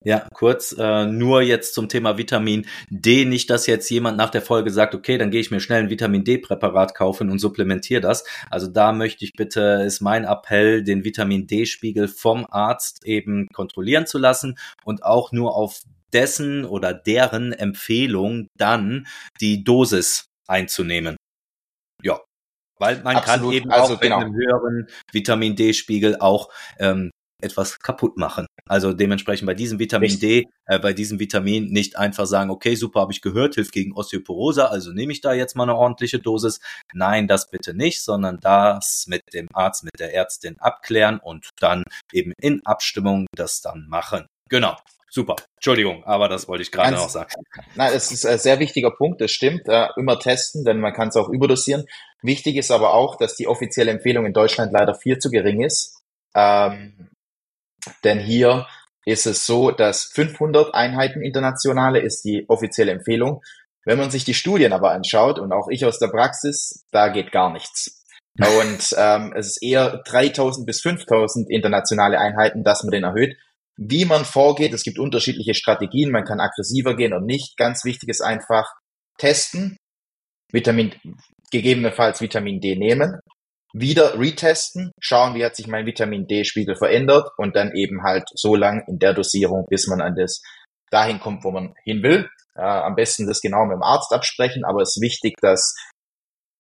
[0.06, 3.26] Ja, kurz, äh, nur jetzt zum Thema Vitamin D.
[3.26, 5.90] Nicht, dass jetzt jemand nach der Folge sagt, okay, dann gehe ich mir schnell ein
[5.90, 8.26] Vitamin D-Präparat kaufen und supplementiere das.
[8.50, 14.06] Also da möchte ich bitte, ist mein Appell, den Vitamin D-Spiegel vom Arzt eben kontrollieren
[14.06, 19.08] zu lassen und auch nur auf dessen oder deren Empfehlung dann
[19.40, 21.16] die Dosis einzunehmen.
[22.04, 22.20] Ja,
[22.78, 23.42] weil man Absolut.
[23.42, 24.20] kann eben also, auch genau.
[24.20, 27.10] mit einem höheren Vitamin D-Spiegel auch ähm,
[27.44, 28.48] etwas kaputt machen.
[28.68, 30.46] Also dementsprechend bei diesem Vitamin Richtig.
[30.46, 33.94] D, äh, bei diesem Vitamin nicht einfach sagen, okay, super, habe ich gehört, hilft gegen
[33.94, 36.60] Osteoporose, also nehme ich da jetzt mal eine ordentliche Dosis.
[36.94, 41.84] Nein, das bitte nicht, sondern das mit dem Arzt, mit der Ärztin abklären und dann
[42.12, 44.26] eben in Abstimmung das dann machen.
[44.50, 44.76] Genau.
[45.14, 45.36] Super.
[45.58, 47.30] Entschuldigung, aber das wollte ich gerade noch sagen.
[47.76, 49.68] Nein, es ist ein sehr wichtiger Punkt, das stimmt.
[49.68, 51.86] Äh, immer testen, denn man kann es auch überdosieren.
[52.24, 56.02] Wichtig ist aber auch, dass die offizielle Empfehlung in Deutschland leider viel zu gering ist.
[56.34, 57.12] Ähm,
[58.04, 58.68] denn hier
[59.06, 63.42] ist es so, dass 500 Einheiten internationale ist die offizielle Empfehlung.
[63.86, 67.32] Wenn man sich die Studien aber anschaut und auch ich aus der Praxis, da geht
[67.32, 68.00] gar nichts.
[68.40, 73.38] Und ähm, es ist eher 3000 bis 5000 internationale Einheiten, dass man den erhöht.
[73.78, 77.58] Wie man vorgeht, es gibt unterschiedliche Strategien, man kann aggressiver gehen und nicht.
[77.58, 78.72] Ganz wichtig ist einfach
[79.20, 79.78] testen,
[80.52, 80.96] Vitamin,
[81.52, 83.20] gegebenenfalls Vitamin D nehmen
[83.74, 88.56] wieder retesten, schauen, wie hat sich mein Vitamin D-Spiegel verändert und dann eben halt so
[88.56, 90.42] lang in der Dosierung, bis man an das
[90.92, 92.30] dahin kommt, wo man hin will.
[92.56, 95.74] Äh, am besten das genau mit dem Arzt absprechen, aber es ist wichtig, dass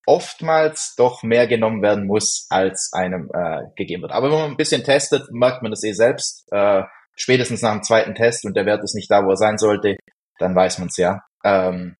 [0.06, 4.12] oftmals doch mehr genommen werden muss, als einem äh, gegeben wird.
[4.12, 6.45] Aber wenn man ein bisschen testet, merkt man das eh selbst.
[6.52, 6.82] Äh,
[7.15, 9.95] spätestens nach dem zweiten Test und der Wert ist nicht da, wo er sein sollte,
[10.39, 11.21] dann weiß man es ja.
[11.45, 11.95] Ähm,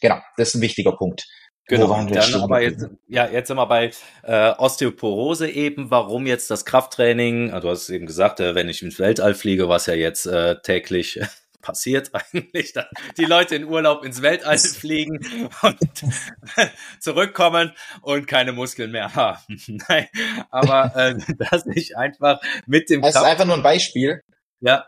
[0.00, 1.26] genau, das ist ein wichtiger Punkt.
[1.72, 3.92] Genau, dann aber jetzt, ja, jetzt sind wir bei
[4.24, 8.82] äh, Osteoporose eben, warum jetzt das Krafttraining, also du hast eben gesagt, äh, wenn ich
[8.82, 11.18] ins Weltall fliege, was ja jetzt äh, täglich
[11.62, 12.84] passiert eigentlich, dass
[13.16, 15.78] die Leute in Urlaub ins Weltall fliegen und
[17.00, 19.58] zurückkommen und keine Muskeln mehr haben.
[19.88, 20.08] Nein,
[20.50, 24.22] aber äh, dass ich einfach mit dem Das ist einfach nur ein Beispiel.
[24.60, 24.84] Ja.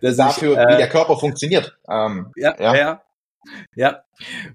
[0.00, 1.76] Dafür, ich, äh, wie der Körper funktioniert.
[1.90, 3.02] Ähm, ja, ja, ja.
[3.74, 4.02] Ja,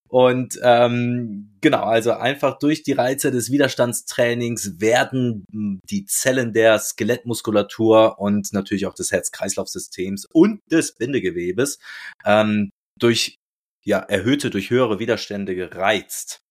[0.09, 8.19] und ähm, genau, also einfach durch die Reize des Widerstandstrainings werden die Zellen der Skelettmuskulatur
[8.19, 11.79] und natürlich auch des Herz-Kreislauf-Systems und des Bindegewebes
[12.25, 12.69] ähm,
[12.99, 13.37] durch
[13.85, 16.41] ja erhöhte, durch höhere Widerstände gereizt.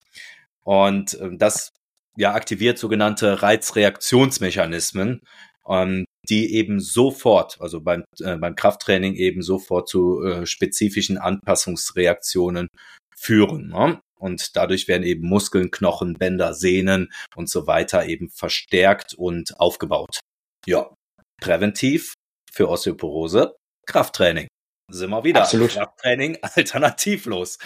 [0.65, 1.71] Und ähm, das
[2.17, 5.21] ja aktiviert sogenannte Reizreaktionsmechanismen,
[5.69, 12.69] ähm, die eben sofort, also beim, äh, beim Krafttraining eben sofort zu äh, spezifischen Anpassungsreaktionen
[13.17, 13.69] führen.
[13.69, 14.01] Ne?
[14.19, 20.21] Und dadurch werden eben Muskeln, Knochen, Bänder, Sehnen und so weiter eben verstärkt und aufgebaut.
[20.65, 20.95] Ja,
[21.41, 22.15] präventiv
[22.53, 23.57] für Osteoporose,
[23.87, 24.47] Krafttraining.
[24.91, 25.43] Sind wir wieder.
[25.43, 25.71] Absolut.
[25.71, 27.59] Krafttraining alternativlos.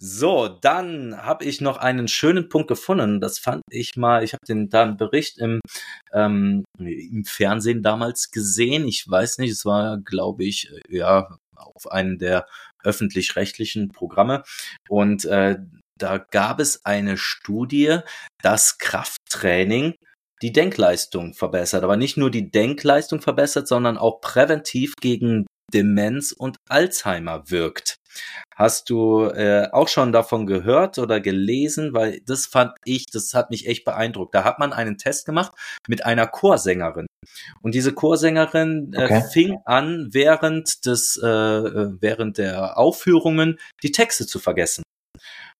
[0.00, 3.20] So, dann habe ich noch einen schönen Punkt gefunden.
[3.20, 5.60] Das fand ich mal, ich habe den da einen Bericht im,
[6.12, 8.86] ähm, im Fernsehen damals gesehen.
[8.86, 12.46] Ich weiß nicht, es war, glaube ich, ja, auf einem der
[12.84, 14.44] öffentlich-rechtlichen Programme.
[14.88, 15.56] Und äh,
[15.98, 17.98] da gab es eine Studie,
[18.40, 19.94] dass Krafttraining
[20.42, 21.82] die Denkleistung verbessert.
[21.82, 27.97] Aber nicht nur die Denkleistung verbessert, sondern auch präventiv gegen Demenz und Alzheimer wirkt.
[28.56, 31.94] Hast du äh, auch schon davon gehört oder gelesen?
[31.94, 34.34] Weil das fand ich, das hat mich echt beeindruckt.
[34.34, 35.52] Da hat man einen Test gemacht
[35.86, 37.06] mit einer Chorsängerin.
[37.62, 39.22] Und diese Chorsängerin äh, okay.
[39.32, 44.82] fing an, während des, äh, äh, während der Aufführungen die Texte zu vergessen.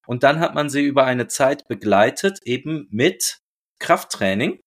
[0.07, 3.39] Und dann hat man sie über eine Zeit begleitet, eben mit
[3.79, 4.61] Krafttraining.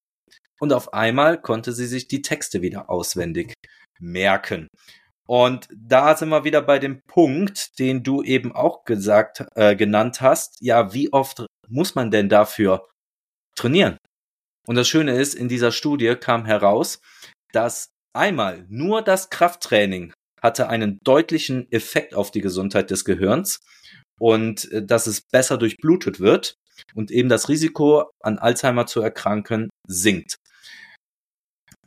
[0.59, 3.53] Und auf einmal konnte sie sich die Texte wieder auswendig
[3.99, 4.67] merken.
[5.31, 10.19] Und da sind wir wieder bei dem Punkt, den du eben auch gesagt, äh, genannt
[10.19, 10.57] hast.
[10.59, 12.89] Ja, wie oft muss man denn dafür
[13.55, 13.95] trainieren?
[14.67, 16.99] Und das Schöne ist, in dieser Studie kam heraus,
[17.53, 23.61] dass einmal nur das Krafttraining hatte einen deutlichen Effekt auf die Gesundheit des Gehirns
[24.19, 26.55] und äh, dass es besser durchblutet wird
[26.93, 30.35] und eben das Risiko an Alzheimer zu erkranken sinkt.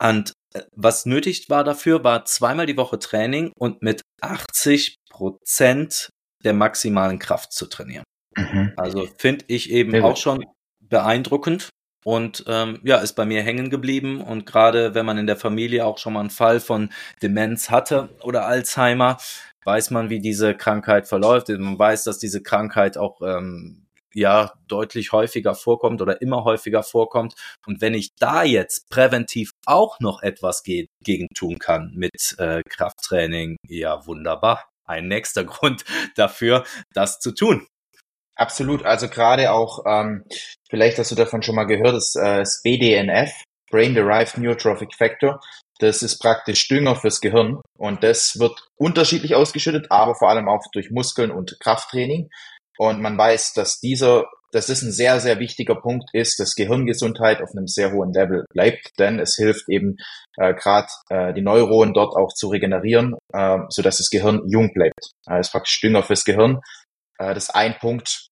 [0.00, 0.32] Und
[0.72, 6.10] was nötig war dafür, war zweimal die Woche Training und mit 80 Prozent
[6.44, 8.04] der maximalen Kraft zu trainieren.
[8.36, 8.72] Mhm.
[8.76, 10.44] Also finde ich eben Sehr auch schon
[10.80, 11.70] beeindruckend.
[12.04, 14.20] und ähm, ja, ist bei mir hängen geblieben.
[14.20, 16.90] Und gerade wenn man in der Familie auch schon mal einen Fall von
[17.22, 19.16] Demenz hatte oder Alzheimer,
[19.64, 21.48] weiß man, wie diese Krankheit verläuft.
[21.48, 23.83] Man weiß, dass diese Krankheit auch ähm,
[24.14, 27.34] ja deutlich häufiger vorkommt oder immer häufiger vorkommt.
[27.66, 32.62] Und wenn ich da jetzt präventiv auch noch etwas ge gegen tun kann mit äh,
[32.68, 34.68] Krafttraining, ja wunderbar.
[34.86, 35.84] Ein nächster Grund
[36.16, 37.66] dafür, das zu tun.
[38.36, 38.84] Absolut.
[38.84, 40.24] Also gerade auch, ähm,
[40.68, 43.30] vielleicht hast du davon schon mal gehört, das, äh, das BDNF,
[43.70, 45.40] Brain Derived Neurotrophic Factor.
[45.80, 50.62] Das ist praktisch Dünger fürs Gehirn und das wird unterschiedlich ausgeschüttet, aber vor allem auch
[50.72, 52.30] durch Muskeln und Krafttraining.
[52.78, 57.42] Und man weiß, dass dieser, dass das ein sehr, sehr wichtiger Punkt ist, dass Gehirngesundheit
[57.42, 59.96] auf einem sehr hohen Level bleibt, denn es hilft eben
[60.36, 64.72] äh, gerade äh, die Neuronen dort auch zu regenerieren, äh, so dass das Gehirn jung
[64.72, 65.12] bleibt.
[65.24, 66.60] Das ist praktisch Dünger fürs Gehirn.
[67.18, 68.28] Äh, das ist ein Punkt,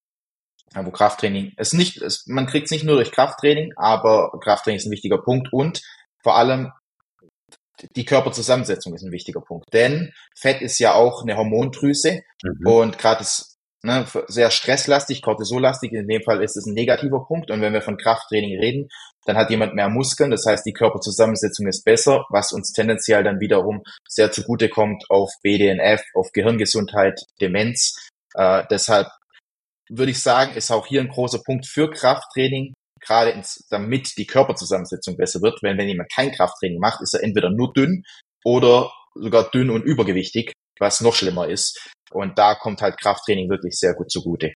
[0.75, 4.87] wo Krafttraining es nicht, es, man kriegt es nicht nur durch Krafttraining, aber Krafttraining ist
[4.87, 5.83] ein wichtiger Punkt und
[6.23, 6.73] vor allem
[7.97, 9.67] die Körperzusammensetzung ist ein wichtiger Punkt.
[9.73, 12.67] Denn Fett ist ja auch eine Hormondrüse mhm.
[12.67, 13.52] und gerade ist
[13.83, 15.93] ne, sehr stresslastig, cortisollastig.
[15.93, 17.51] In dem Fall ist es ein negativer Punkt.
[17.51, 18.89] Und wenn wir von Krafttraining reden,
[19.25, 20.31] dann hat jemand mehr Muskeln.
[20.31, 25.31] Das heißt, die Körperzusammensetzung ist besser, was uns tendenziell dann wiederum sehr zugute kommt auf
[25.43, 28.09] BDNF, auf Gehirngesundheit, Demenz.
[28.35, 29.09] Äh, deshalb
[29.89, 34.27] würde ich sagen, ist auch hier ein großer Punkt für Krafttraining, gerade ins, damit die
[34.27, 35.63] Körperzusammensetzung besser wird.
[35.63, 38.05] Wenn, wenn jemand kein Krafttraining macht, ist er entweder nur dünn
[38.45, 41.91] oder sogar dünn und übergewichtig, was noch schlimmer ist.
[42.11, 44.53] Und da kommt halt Krafttraining wirklich sehr gut zugute.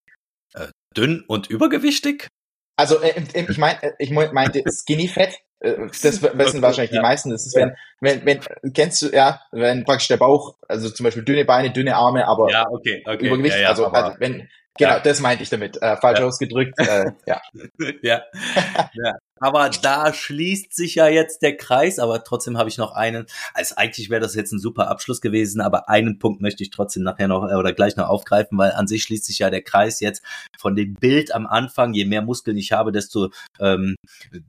[0.52, 2.28] Äh, dünn und übergewichtig?
[2.76, 5.38] Also äh, ich meine, äh, ich meinte Skinny Fett.
[5.58, 7.30] Das wissen wahrscheinlich die meisten.
[7.30, 8.40] Das ist, wenn, wenn, wenn,
[8.74, 12.50] kennst du, ja, wenn praktisch der Bauch, also zum Beispiel dünne Beine, dünne Arme, aber
[12.50, 13.26] ja, okay, okay.
[13.26, 14.46] Übergewicht, ja, ja, also, also wenn,
[14.78, 15.00] Genau, ja.
[15.00, 15.80] das meinte ich damit.
[15.80, 16.26] Äh, falsch ja.
[16.26, 16.74] ausgedrückt.
[16.78, 17.40] Äh, ja.
[18.02, 18.22] ja.
[18.92, 19.14] ja.
[19.38, 23.26] Aber da schließt sich ja jetzt der Kreis, aber trotzdem habe ich noch einen.
[23.52, 27.02] Also eigentlich wäre das jetzt ein super Abschluss gewesen, aber einen Punkt möchte ich trotzdem
[27.02, 30.00] nachher noch äh, oder gleich noch aufgreifen, weil an sich schließt sich ja der Kreis
[30.00, 30.22] jetzt
[30.58, 31.92] von dem Bild am Anfang.
[31.92, 33.96] Je mehr Muskeln ich habe, desto ähm,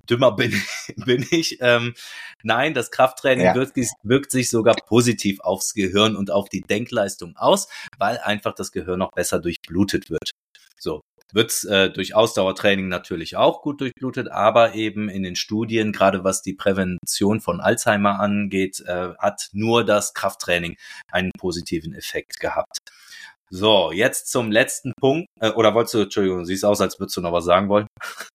[0.10, 0.54] dümmer bin,
[1.06, 1.58] bin ich.
[1.60, 1.93] Ähm,
[2.43, 3.56] nein, das Krafttraining ja.
[3.56, 8.71] wirkt, wirkt sich sogar positiv aufs Gehirn und auf die Denkleistung aus, weil einfach das
[8.71, 10.32] Gehirn noch besser durchblutet wird.
[10.80, 11.02] So,
[11.34, 16.42] wird äh, durch Ausdauertraining natürlich auch gut durchblutet, aber eben in den Studien, gerade was
[16.42, 20.78] die Prävention von Alzheimer angeht, äh, hat nur das Krafttraining
[21.12, 22.80] einen positiven Effekt gehabt.
[23.50, 25.28] So, jetzt zum letzten Punkt.
[25.40, 27.88] Äh, oder wolltest du, Entschuldigung, siehst aus, als würdest du noch was sagen wollen?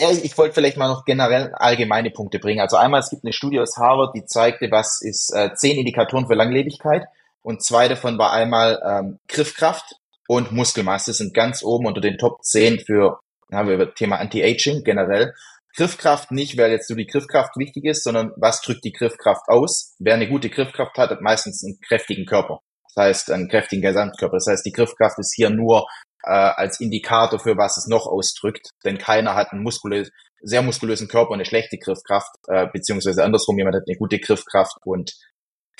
[0.00, 2.60] Ja, ich wollte vielleicht mal noch generell allgemeine Punkte bringen.
[2.60, 6.26] Also einmal, es gibt eine Studie aus Harvard, die zeigte, was ist äh, zehn Indikatoren
[6.26, 7.04] für Langlebigkeit.
[7.42, 9.96] Und zwei davon war einmal ähm, Griffkraft,
[10.28, 13.20] und Muskelmasse sind ganz oben unter den Top 10 für,
[13.52, 15.34] haben wir über Thema Anti-Aging generell.
[15.74, 19.94] Griffkraft nicht, weil jetzt nur die Griffkraft wichtig ist, sondern was drückt die Griffkraft aus?
[19.98, 22.60] Wer eine gute Griffkraft hat, hat meistens einen kräftigen Körper.
[22.94, 24.36] Das heißt, einen kräftigen Gesamtkörper.
[24.36, 25.86] Das heißt, die Griffkraft ist hier nur
[26.24, 31.08] äh, als Indikator für was es noch ausdrückt, denn keiner hat einen muskulös, sehr muskulösen
[31.08, 35.14] Körper und eine schlechte Griffkraft, äh, beziehungsweise andersrum, jemand hat eine gute Griffkraft und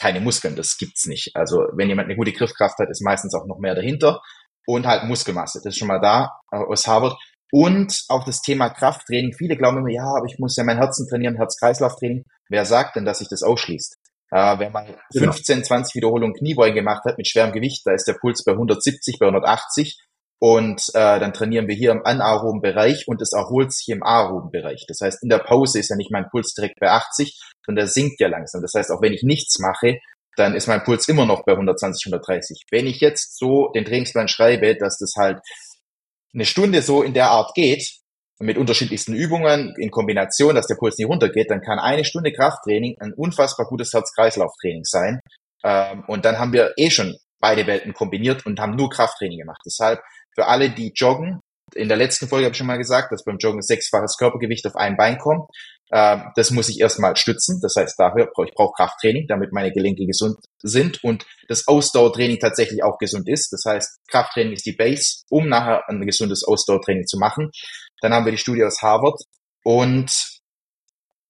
[0.03, 0.57] keine Muskeln.
[0.57, 1.31] Das gibt's nicht.
[1.35, 4.21] Also wenn jemand eine gute Griffkraft hat, ist meistens auch noch mehr dahinter
[4.67, 5.61] und halt Muskelmasse.
[5.63, 7.17] Das ist schon mal da äh, aus Harvard.
[7.53, 9.35] Und auch das Thema Krafttraining.
[9.35, 12.25] Viele glauben immer, ja, aber ich muss ja mein Herzen trainieren, Herz-Kreislauf-Training.
[12.49, 13.97] Wer sagt denn, dass sich das ausschließt?
[14.31, 14.87] Äh, wer mal
[15.17, 15.67] 15, genau.
[15.67, 19.27] 20 Wiederholungen Kniebeugen gemacht hat mit schwerem Gewicht, da ist der Puls bei 170, bei
[19.27, 20.01] 180.
[20.41, 24.51] Und äh, dann trainieren wir hier im anaeroben Bereich und es erholt sich im aeroben
[24.51, 24.87] Bereich.
[24.89, 27.93] Das heißt, in der Pause ist ja nicht mein Puls direkt bei 80, sondern der
[27.93, 28.63] sinkt ja langsam.
[28.63, 29.99] Das heißt, auch wenn ich nichts mache,
[30.37, 32.65] dann ist mein Puls immer noch bei 120, 130.
[32.71, 35.41] Wenn ich jetzt so den Trainingsplan schreibe, dass das halt
[36.35, 38.03] eine Stunde so in der Art geht,
[38.43, 42.97] mit unterschiedlichsten Übungen in Kombination, dass der Puls nicht runtergeht, dann kann eine Stunde Krafttraining
[42.99, 45.21] ein unfassbar gutes Herz-Kreislauf-Training sein.
[45.65, 49.61] Ähm, und dann haben wir eh schon beide Welten kombiniert und haben nur Krafttraining gemacht.
[49.65, 50.01] Deshalb
[50.35, 51.41] für alle, die joggen,
[51.75, 54.77] in der letzten Folge habe ich schon mal gesagt, dass beim Joggen sechsfaches Körpergewicht auf
[54.77, 55.49] ein Bein kommt.
[55.93, 57.61] Ähm, das muss ich erstmal stützen.
[57.61, 62.39] Das heißt, dafür brauche ich brauche Krafttraining, damit meine Gelenke gesund sind und das Ausdauertraining
[62.39, 63.53] tatsächlich auch gesund ist.
[63.53, 67.51] Das heißt, Krafttraining ist die Base, um nachher ein gesundes Ausdauertraining zu machen.
[68.01, 69.21] Dann haben wir die Studie aus Harvard
[69.65, 70.11] und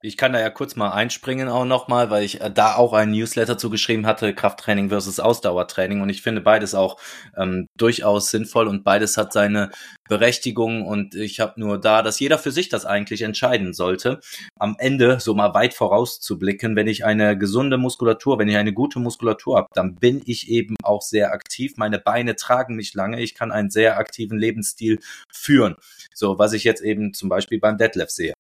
[0.05, 3.12] Ich kann da ja kurz mal einspringen auch nochmal, weil ich äh, da auch einen
[3.12, 6.00] Newsletter zugeschrieben hatte, Krafttraining versus Ausdauertraining.
[6.00, 6.98] Und ich finde beides auch
[7.36, 9.70] ähm, durchaus sinnvoll und beides hat seine
[10.09, 10.84] Berechtigung.
[10.84, 14.18] Und ich habe nur da, dass jeder für sich das eigentlich entscheiden sollte.
[14.59, 18.98] Am Ende so mal weit vorauszublicken, wenn ich eine gesunde Muskulatur, wenn ich eine gute
[18.98, 21.74] Muskulatur habe, dann bin ich eben auch sehr aktiv.
[21.76, 23.20] Meine Beine tragen mich lange.
[23.20, 24.98] Ich kann einen sehr aktiven Lebensstil
[25.32, 25.76] führen.
[26.12, 28.32] So, was ich jetzt eben zum Beispiel beim Deadlift sehe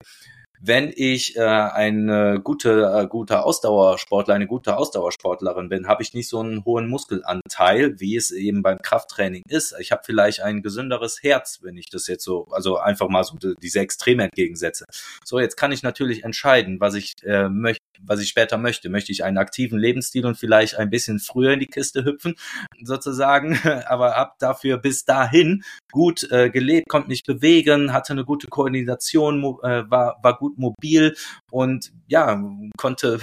[0.64, 6.28] wenn ich äh, eine gute, äh, gute Ausdauersportler, eine gute Ausdauersportlerin bin, habe ich nicht
[6.28, 9.74] so einen hohen Muskelanteil, wie es eben beim Krafttraining ist.
[9.80, 13.36] Ich habe vielleicht ein gesünderes Herz, wenn ich das jetzt so, also einfach mal so
[13.60, 14.84] diese Extreme entgegensetze.
[15.24, 18.88] So, jetzt kann ich natürlich entscheiden, was ich äh, möchte, was ich später möchte.
[18.88, 22.36] Möchte ich einen aktiven Lebensstil und vielleicht ein bisschen früher in die Kiste hüpfen,
[22.84, 28.46] sozusagen, aber ab dafür bis dahin gut äh, gelebt, konnte mich bewegen, hatte eine gute
[28.46, 31.14] Koordination, äh, war, war gut mobil
[31.50, 32.42] und ja,
[32.76, 33.20] konnte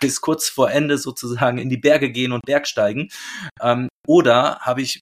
[0.00, 3.10] bis kurz vor Ende sozusagen in die Berge gehen und Bergsteigen.
[3.60, 5.00] Ähm, oder habe ich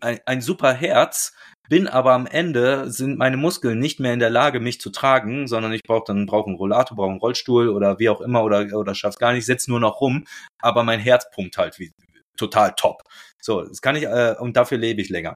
[0.00, 1.32] ein, ein super Herz,
[1.68, 5.46] bin aber am Ende sind meine Muskeln nicht mehr in der Lage, mich zu tragen,
[5.46, 8.76] sondern ich brauche dann brauche einen Rollator, brauche einen Rollstuhl oder wie auch immer oder
[8.76, 10.26] oder schaff's gar nicht, setz nur noch rum,
[10.60, 11.92] aber mein Herz pumpt halt wie
[12.36, 13.02] total top.
[13.40, 15.34] So, das kann ich äh, und dafür lebe ich länger.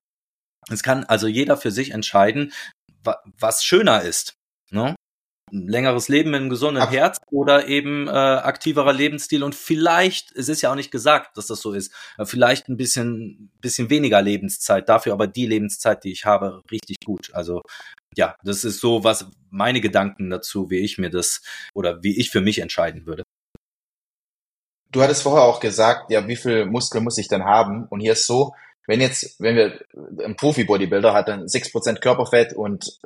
[0.69, 2.53] Es kann also jeder für sich entscheiden,
[3.05, 4.35] wa was schöner ist.
[4.71, 4.96] Ne?
[5.67, 10.49] Längeres Leben mit einem gesunden Ab Herz oder eben äh, aktiverer Lebensstil und vielleicht, es
[10.49, 14.21] ist ja auch nicht gesagt, dass das so ist, äh, vielleicht ein bisschen, bisschen weniger
[14.23, 17.31] Lebenszeit, dafür aber die Lebenszeit, die ich habe, richtig gut.
[17.33, 17.63] Also
[18.17, 21.43] ja, das ist so was meine Gedanken dazu, wie ich mir das
[21.75, 23.23] oder wie ich für mich entscheiden würde.
[24.93, 27.87] Du hattest vorher auch gesagt, ja, wie viel Muskel muss ich denn haben?
[27.89, 28.55] Und hier ist so,
[28.87, 29.81] wenn jetzt, wenn wir
[30.25, 32.99] ein Profi-Bodybuilder hat dann 6% Körperfett und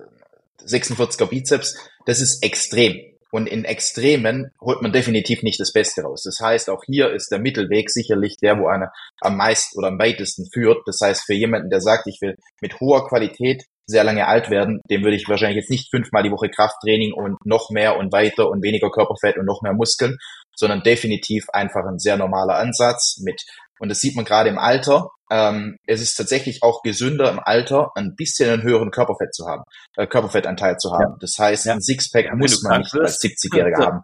[0.66, 3.00] 46er Bizeps, das ist extrem.
[3.32, 6.22] Und in Extremen holt man definitiv nicht das Beste raus.
[6.24, 8.90] Das heißt, auch hier ist der Mittelweg sicherlich der, wo einer
[9.20, 10.78] am meisten oder am weitesten führt.
[10.86, 14.80] Das heißt, für jemanden, der sagt, ich will mit hoher Qualität sehr lange alt werden,
[14.90, 18.48] dem würde ich wahrscheinlich jetzt nicht fünfmal die Woche Krafttraining und noch mehr und weiter
[18.48, 20.16] und weniger Körperfett und noch mehr Muskeln,
[20.54, 23.42] sondern definitiv einfach ein sehr normaler Ansatz mit
[23.80, 25.08] und das sieht man gerade im Alter.
[25.32, 29.62] Ähm, es ist tatsächlich auch gesünder im Alter, ein bisschen einen höheren Körperfett zu haben,
[29.96, 31.12] äh, Körperfettanteil zu haben.
[31.12, 31.16] Ja.
[31.20, 31.72] Das heißt, ja.
[31.72, 34.00] ein Sixpack ja, muss man nicht als 70-Jähriger haben.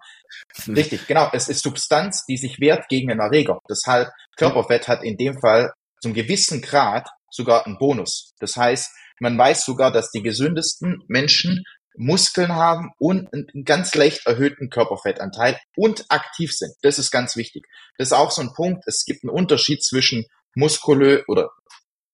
[0.69, 1.29] Richtig, genau.
[1.33, 3.59] Es ist Substanz, die sich wehrt gegen einen Erreger.
[3.69, 8.33] Deshalb, Körperfett hat in dem Fall zum gewissen Grad sogar einen Bonus.
[8.39, 11.65] Das heißt, man weiß sogar, dass die gesündesten Menschen
[11.97, 16.75] Muskeln haben und einen ganz leicht erhöhten Körperfettanteil und aktiv sind.
[16.83, 17.67] Das ist ganz wichtig.
[17.99, 18.85] Das ist auch so ein Punkt.
[18.87, 21.51] Es gibt einen Unterschied zwischen muskulö oder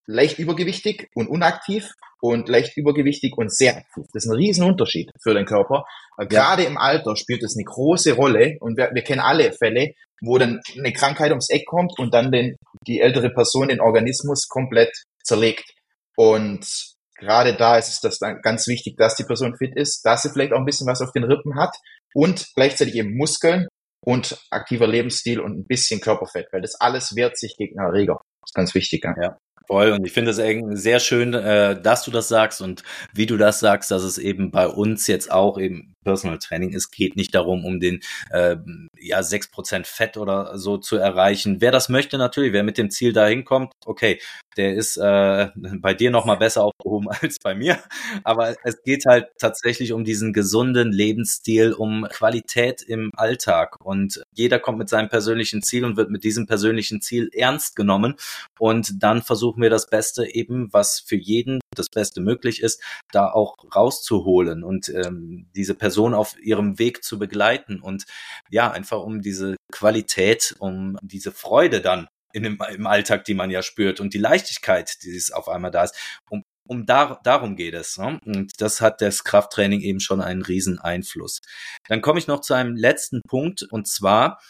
[0.06, 4.04] leicht übergewichtig und unaktiv und leicht übergewichtig und sehr aktiv.
[4.12, 5.84] Das ist ein Riesenunterschied für den Körper.
[6.18, 6.24] Ja.
[6.24, 10.38] Gerade im Alter spielt es eine große Rolle und wir, wir kennen alle Fälle, wo
[10.38, 12.56] dann eine Krankheit ums Eck kommt und dann den,
[12.86, 14.92] die ältere Person den Organismus komplett
[15.24, 15.72] zerlegt.
[16.16, 16.91] Und
[17.22, 20.30] gerade da ist es das dann ganz wichtig, dass die Person fit ist, dass sie
[20.30, 21.74] vielleicht auch ein bisschen was auf den Rippen hat
[22.14, 23.68] und gleichzeitig eben Muskeln
[24.04, 28.20] und aktiver Lebensstil und ein bisschen Körperfett, weil das alles wehrt sich gegen Erreger.
[28.40, 29.04] Das ist ganz wichtig.
[29.04, 29.38] Ja.
[29.66, 29.92] Voll.
[29.92, 32.82] Und ich finde es sehr schön, äh, dass du das sagst und
[33.12, 36.90] wie du das sagst, dass es eben bei uns jetzt auch eben Personal Training ist.
[36.90, 38.00] Geht nicht darum, um den
[38.30, 38.56] äh,
[38.98, 41.60] ja sechs Prozent Fett oder so zu erreichen.
[41.60, 44.18] Wer das möchte, natürlich, wer mit dem Ziel dahin kommt, okay,
[44.56, 47.78] der ist äh, bei dir noch mal besser aufgehoben als bei mir.
[48.24, 53.76] Aber es geht halt tatsächlich um diesen gesunden Lebensstil, um Qualität im Alltag.
[53.84, 58.14] Und jeder kommt mit seinem persönlichen Ziel und wird mit diesem persönlichen Ziel ernst genommen.
[58.58, 59.22] Und dann
[59.52, 62.82] versuchen wir das Beste eben, was für jeden das Beste möglich ist,
[63.12, 68.04] da auch rauszuholen und ähm, diese Person auf ihrem Weg zu begleiten und
[68.50, 73.50] ja, einfach um diese Qualität, um diese Freude dann in dem, im Alltag, die man
[73.50, 75.94] ja spürt und die Leichtigkeit, die es auf einmal da ist,
[76.30, 77.98] um, um da, darum geht es.
[77.98, 78.18] Ne?
[78.24, 81.40] Und das hat das Krafttraining eben schon einen riesen Einfluss.
[81.88, 84.40] Dann komme ich noch zu einem letzten Punkt und zwar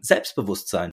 [0.00, 0.90] Selbstbewusstsein.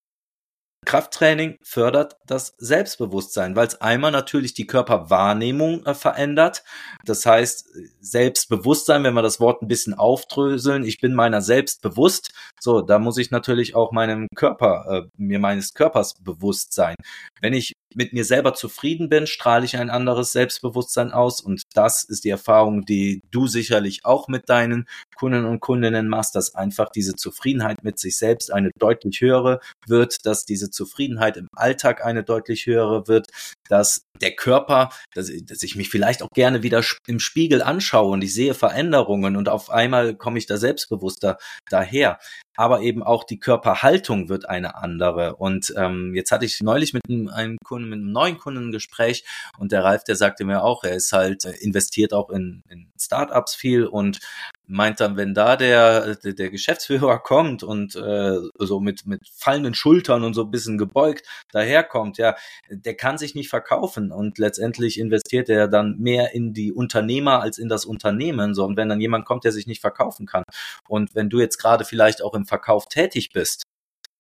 [0.85, 6.63] Krafttraining fördert das Selbstbewusstsein, weil es einmal natürlich die Körperwahrnehmung äh, verändert.
[7.03, 7.69] Das heißt,
[7.99, 12.33] Selbstbewusstsein, wenn wir das Wort ein bisschen aufdröseln, ich bin meiner selbst bewusst.
[12.59, 16.95] So, da muss ich natürlich auch meinem Körper, äh, mir meines Körpers bewusst sein.
[17.41, 21.41] Wenn ich mit mir selber zufrieden bin, strahle ich ein anderes Selbstbewusstsein aus.
[21.41, 26.35] Und das ist die Erfahrung, die du sicherlich auch mit deinen Kunden und Kundinnen machst,
[26.35, 31.47] dass einfach diese Zufriedenheit mit sich selbst eine deutlich höhere wird, dass diese Zufriedenheit im
[31.55, 33.27] Alltag eine deutlich höhere wird,
[33.69, 38.23] dass der Körper, dass, dass ich mich vielleicht auch gerne wieder im Spiegel anschaue und
[38.23, 41.37] ich sehe Veränderungen und auf einmal komme ich da selbstbewusster
[41.69, 42.19] daher.
[42.55, 45.35] Aber eben auch die Körperhaltung wird eine andere.
[45.35, 49.25] Und ähm, jetzt hatte ich neulich mit einem, Kunden, mit einem neuen Kunden ein Gespräch
[49.57, 52.87] und der Ralf, der sagte mir auch, er ist halt äh, investiert auch in, in
[52.99, 54.19] Startups viel und
[54.67, 59.73] meint dann, wenn da der, der, der Geschäftsführer kommt und äh, so mit, mit fallenden
[59.73, 62.35] Schultern und so ein bisschen gebeugt daherkommt, ja,
[62.69, 67.57] der kann sich nicht verkaufen und letztendlich investiert er dann mehr in die Unternehmer als
[67.57, 68.53] in das Unternehmen.
[68.53, 70.43] So, und wenn dann jemand kommt, der sich nicht verkaufen kann
[70.87, 73.63] und wenn du jetzt gerade vielleicht auch im Verkauf tätig bist,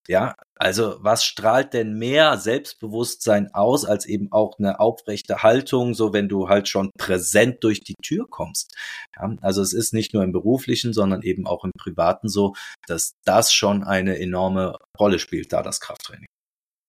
[0.07, 6.13] ja, also was strahlt denn mehr Selbstbewusstsein aus als eben auch eine aufrechte Haltung, so
[6.13, 8.75] wenn du halt schon präsent durch die Tür kommst.
[9.17, 12.53] Ja, also es ist nicht nur im beruflichen, sondern eben auch im privaten so,
[12.87, 16.27] dass das schon eine enorme Rolle spielt, da das Krafttraining.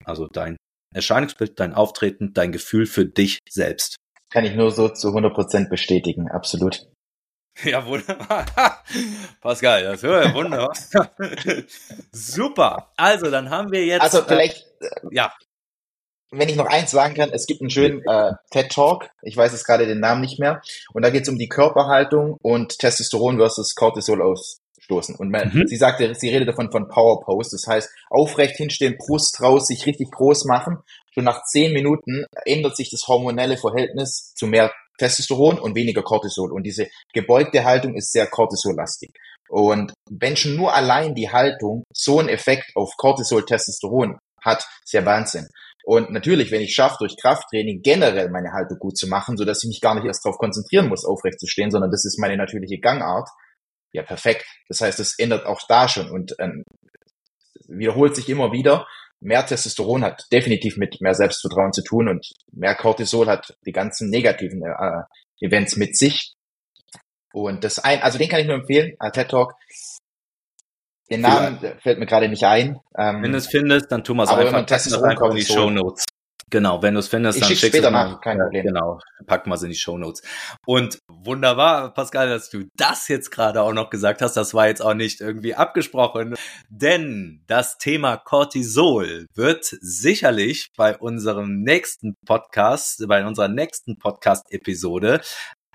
[0.05, 0.57] Also dein
[0.93, 3.97] Erscheinungsbild, dein Auftreten, dein Gefühl für dich selbst.
[4.31, 6.87] Kann ich nur so zu 100 Prozent bestätigen, absolut.
[7.63, 8.45] Ja, wunderbar.
[9.41, 10.73] Pascal, das höre ich wunderbar.
[12.11, 12.91] Super.
[12.97, 14.01] Also, dann haben wir jetzt.
[14.01, 14.65] Also, vielleicht.
[14.79, 15.33] Äh, ja.
[16.29, 19.53] Wenn ich noch eins sagen kann, es gibt einen schönen äh, TED Talk, ich weiß
[19.53, 20.61] jetzt gerade den Namen nicht mehr,
[20.93, 25.15] und da geht es um die Körperhaltung und Testosteron versus Cortisol ausstoßen.
[25.15, 25.67] Und man, mhm.
[25.67, 29.85] sie sagte, sie redet davon von Power Pose, das heißt aufrecht hinstellen, Brust raus, sich
[29.85, 30.79] richtig groß machen.
[31.13, 36.51] Schon nach zehn Minuten ändert sich das hormonelle Verhältnis zu mehr Testosteron und weniger Cortisol.
[36.51, 39.11] Und diese gebeugte Haltung ist sehr cortisollastig.
[39.49, 44.93] Und wenn schon nur allein die Haltung so einen Effekt auf Cortisol, Testosteron hat, ist
[44.93, 45.47] ja Wahnsinn.
[45.85, 49.63] Und natürlich, wenn ich schaffe, durch Krafttraining generell meine Haltung gut zu machen, so dass
[49.63, 52.35] ich mich gar nicht erst darauf konzentrieren muss, aufrecht zu stehen, sondern das ist meine
[52.35, 53.29] natürliche Gangart,
[53.93, 54.45] ja, perfekt.
[54.67, 56.63] Das heißt, es ändert auch da schon und ähm,
[57.67, 58.85] wiederholt sich immer wieder
[59.19, 64.09] mehr Testosteron hat definitiv mit mehr Selbstvertrauen zu tun und mehr Cortisol hat die ganzen
[64.09, 66.33] negativen äh, Events mit sich.
[67.33, 69.53] Und das ein, also den kann ich nur empfehlen, äh, TED Talk.
[71.09, 71.77] Den Namen ja.
[71.79, 72.79] fällt mir gerade nicht ein.
[72.97, 76.05] Ähm, wenn du es findest, dann tu mal einfach, Testosteron in die Show Notes.
[76.49, 78.67] Genau, wenn du es findest, ich dann schickst später nach, kein Problem.
[78.67, 80.21] Genau, packen wir es in die Show Notes.
[80.65, 84.37] Und wunderbar, Pascal, dass du das jetzt gerade auch noch gesagt hast.
[84.37, 86.35] Das war jetzt auch nicht irgendwie abgesprochen,
[86.69, 95.21] denn das Thema Cortisol wird sicherlich bei unserem nächsten Podcast, bei unserer nächsten Podcast-Episode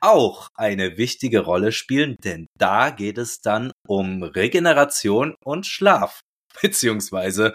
[0.00, 6.20] auch eine wichtige Rolle spielen, denn da geht es dann um Regeneration und Schlaf
[6.62, 7.52] beziehungsweise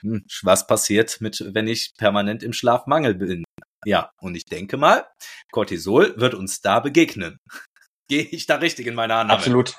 [0.00, 3.44] hm, was passiert mit, wenn ich permanent im Schlafmangel bin.
[3.84, 5.06] Ja, und ich denke mal,
[5.52, 7.38] Cortisol wird uns da begegnen.
[8.08, 9.38] Gehe ich da richtig in meiner Annahme?
[9.38, 9.74] Absolut.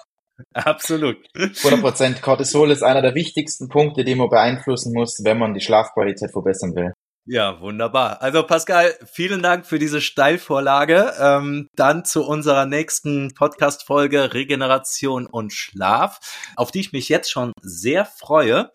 [0.54, 1.18] Absolut.
[1.36, 2.22] 100 Prozent.
[2.22, 6.76] Cortisol ist einer der wichtigsten Punkte, die man beeinflussen muss, wenn man die Schlafqualität verbessern
[6.76, 6.94] will.
[7.32, 8.24] Ja, wunderbar.
[8.24, 11.14] Also Pascal, vielen Dank für diese Steilvorlage.
[11.20, 16.20] Ähm, dann zu unserer nächsten Podcast-Folge Regeneration und Schlaf,
[16.56, 18.72] auf die ich mich jetzt schon sehr freue.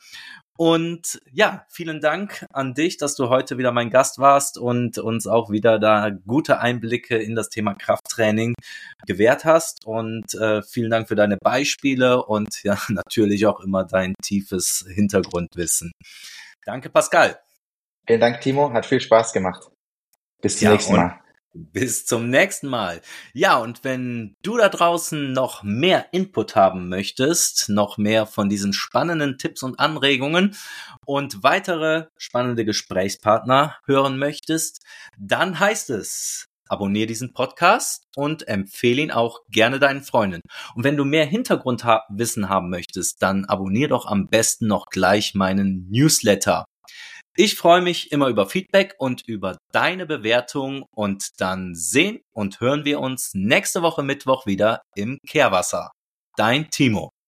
[0.57, 5.27] Und ja, vielen Dank an dich, dass du heute wieder mein Gast warst und uns
[5.27, 8.55] auch wieder da gute Einblicke in das Thema Krafttraining
[9.07, 9.85] gewährt hast.
[9.85, 15.91] Und äh, vielen Dank für deine Beispiele und ja, natürlich auch immer dein tiefes Hintergrundwissen.
[16.65, 17.39] Danke, Pascal.
[18.07, 18.73] Vielen Dank, Timo.
[18.73, 19.71] Hat viel Spaß gemacht.
[20.41, 21.24] Bis zum ja, nächsten Mal.
[21.57, 23.01] Bis zum nächsten Mal.
[23.33, 28.73] Ja, und wenn du da draußen noch mehr Input haben möchtest, noch mehr von diesen
[28.73, 30.57] spannenden Tipps und Anregungen
[31.07, 34.83] und weitere spannende Gesprächspartner hören möchtest,
[35.17, 40.41] dann heißt es, abonniere diesen Podcast und empfehle ihn auch gerne deinen Freunden.
[40.75, 45.89] Und wenn du mehr Hintergrundwissen haben möchtest, dann abonniere doch am besten noch gleich meinen
[45.89, 46.65] Newsletter.
[47.37, 52.85] Ich freue mich immer über Feedback und über deine Bewertung und dann sehen und hören
[52.85, 55.91] wir uns nächste Woche Mittwoch wieder im Kehrwasser.
[56.37, 57.14] Dein Timo.